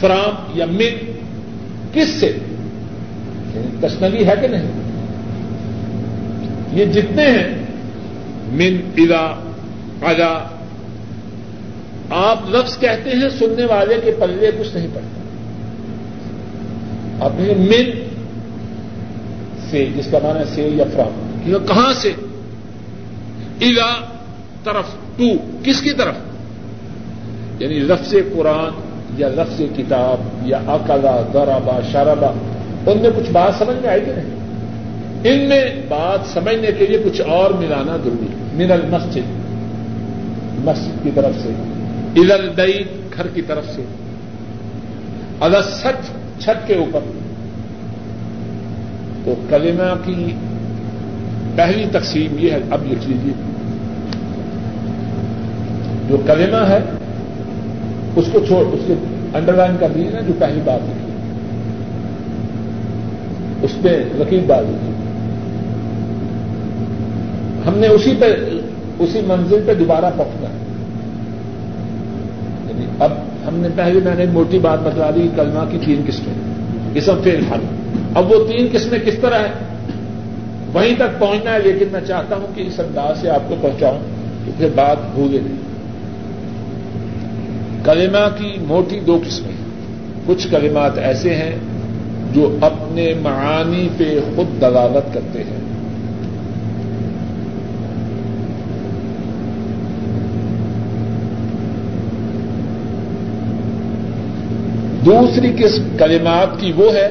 [0.00, 1.12] فرام یا من
[1.92, 2.38] کس سے؟
[3.54, 4.70] یعنی تشنوی ہے کہ نہیں؟
[6.72, 7.66] یہ جتنے ہیں،
[8.52, 9.50] من ادا
[10.02, 10.44] ادا
[12.10, 15.20] آپ لفظ کہتے ہیں، سننے والے کے پلے کچھ نہیں پڑتا۔
[17.24, 17.90] آپ من
[19.70, 22.12] سے، جس کا معنی سے یا فرام۔ کہاں سے؟
[23.60, 24.04] الا
[24.64, 24.84] طرف
[25.16, 25.24] ٹو
[25.62, 26.14] کس کی طرف؟
[27.58, 32.32] یعنی لفظ قرآن یا لفظ کتاب یا اکلا درابا شارابا
[32.86, 34.40] ان میں کچھ بات سمجھ میں آئے گی نہیں؟
[35.24, 39.28] ان میں بات سمجھنے کے لیے کچھ اور ملانا ضروری من المسجد،
[40.64, 41.48] مسجد کی طرف سے
[42.16, 42.86] ال البعید
[43.16, 43.82] گھر کی طرف سے۔
[45.40, 46.10] اگر سچ،
[46.42, 47.00] چھت کے اوپر۔
[49.24, 50.32] تو کلمہ کی
[51.56, 53.32] پہلی تقسیم یہ ہے، اب لکھ لیجیے
[56.08, 56.78] جو کلمہ ہے
[58.16, 58.94] اس کو چھوڑ، اس کے
[59.34, 61.10] انڈر لائن کر دیجیے نا جو پہلی بات لکھی
[63.62, 64.90] اس پہ رقیب بات لکھی
[67.68, 68.34] ہم نے اسی پہ،
[68.98, 70.54] اسی منزل پہ دوبارہ پہنچنا ہے
[72.68, 73.12] یعنی اب
[73.48, 76.34] ہم نے پہلے میں نے موٹی بات بتلا دی، کلمہ کی تین قسمیں۔
[76.94, 77.60] قسم فیل حل۔
[78.14, 79.52] اب وہ تین قسمیں کس طرح ہیں؟
[80.72, 83.98] وہیں تک پہنچنا ہے، لیکن میں چاہتا ہوں کہ اس انداز سے آپ کو پہنچاؤں،
[84.46, 85.69] تو پھر بات بھولے نہیں
[87.84, 89.56] کلمہ کی موٹی دو قسمیں
[90.26, 91.56] کچھ کلمات ایسے ہیں
[92.32, 95.60] جو اپنے معانی پہ خود دلالت کرتے ہیں۔
[105.06, 107.10] دوسری قسم کلمات کی وہ ہے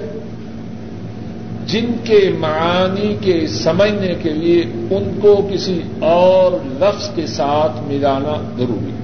[1.67, 8.53] جن کے معانی کے سمجھنے کے لیے ان کو کسی اور لفظ کے ساتھ ملانا
[8.57, 8.99] ضروری ہے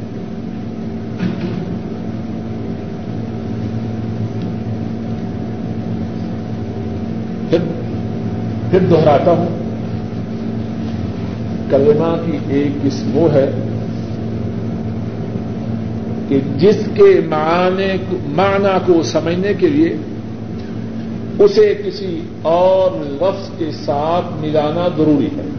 [7.50, 7.60] پھر
[8.76, 9.48] پھر دوہراتا ہوں۔
[11.70, 13.52] کلمہ کی ایک قسم وہ ہے
[16.30, 19.96] کہ جس کے معنی کو سمجھنے کے لیے
[21.40, 25.50] اسے کسی اور لفظ کے ساتھ ملانا ضروری ہے۔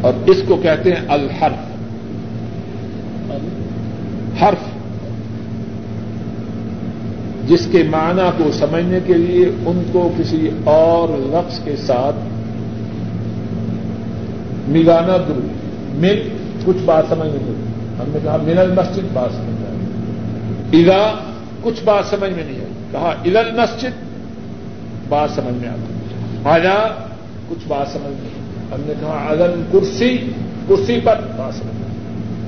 [0.00, 1.70] اور اس کو کہتے ہیں الحرف۔
[4.42, 4.69] حرف
[7.50, 12.16] جس کے معنی کو سمجھنے کے لیے ان کو کسی اور لفظ کے ساتھ
[14.68, 15.48] ملانا ضروری
[15.94, 16.28] مل
[16.64, 17.68] کچھ بات سمجھ میں نہیں
[18.00, 21.12] ہم نے کہا من المسجد بات سمجھ میں آئی ادا
[21.60, 24.04] کچھ بات سمجھ میں نہیں آئی۔ کہا ال المسجد
[25.08, 25.92] بات سمجھ میں آتی
[26.44, 26.78] آیا
[27.48, 28.30] کچھ بات سمجھ میں
[28.72, 30.16] ہم نے کہا علم کرسی
[30.68, 31.88] کرسی پر بات سمجھ میں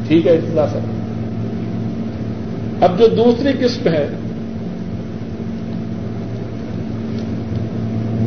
[0.08, 1.00] ٹھیک ہے اتنا سمجھ
[2.84, 4.06] اب جو دوسری قسم ہے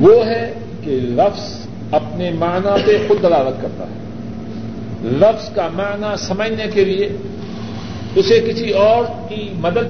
[0.06, 0.53] وہ ہے
[0.84, 4.06] کہ لفظ اپنے معنی پہ خود دلالت کرتا ہے۔
[5.03, 7.10] لفظ کا معنی سمجھنے کے لیے
[8.16, 9.89] اسے کسی اور کی مدد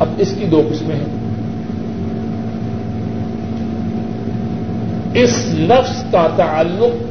[0.00, 1.18] اب اس کی دو قسمیں ہیں۔
[5.14, 7.02] اس لفظ کا تعلق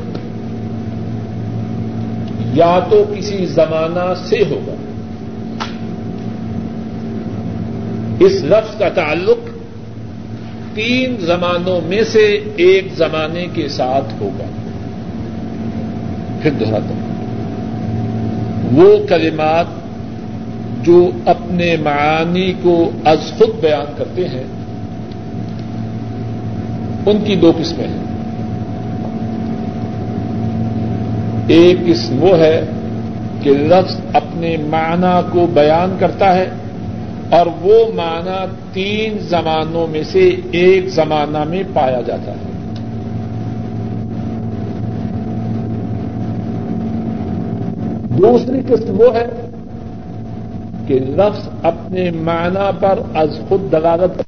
[2.54, 4.76] یا تو کسی زمانہ سے ہوگا۔
[8.20, 9.47] اس لفظ کا تعلق
[10.78, 14.44] تین زمانوں میں سے ایک زمانے کے ساتھ ہوگا۔
[16.42, 17.26] پھر دہراتا ہوں
[18.72, 19.66] وہ کلمات
[20.86, 24.44] جو اپنے معانی کو از خود بیان کرتے ہیں،
[27.06, 28.04] ان کی دو قسمیں ہیں۔
[31.48, 32.62] ایک قسم وہ ہے
[33.42, 36.50] کہ لفظ اپنے معنی کو بیان کرتا ہے
[37.30, 42.48] اور وہ معنی تین زمانوں میں سے ایک زمانہ میں پایا جاتا ہے۔
[48.18, 49.26] دوسری قسم وہ ہے
[50.88, 54.27] کہ لفظ اپنے معنی پر از خود دلالت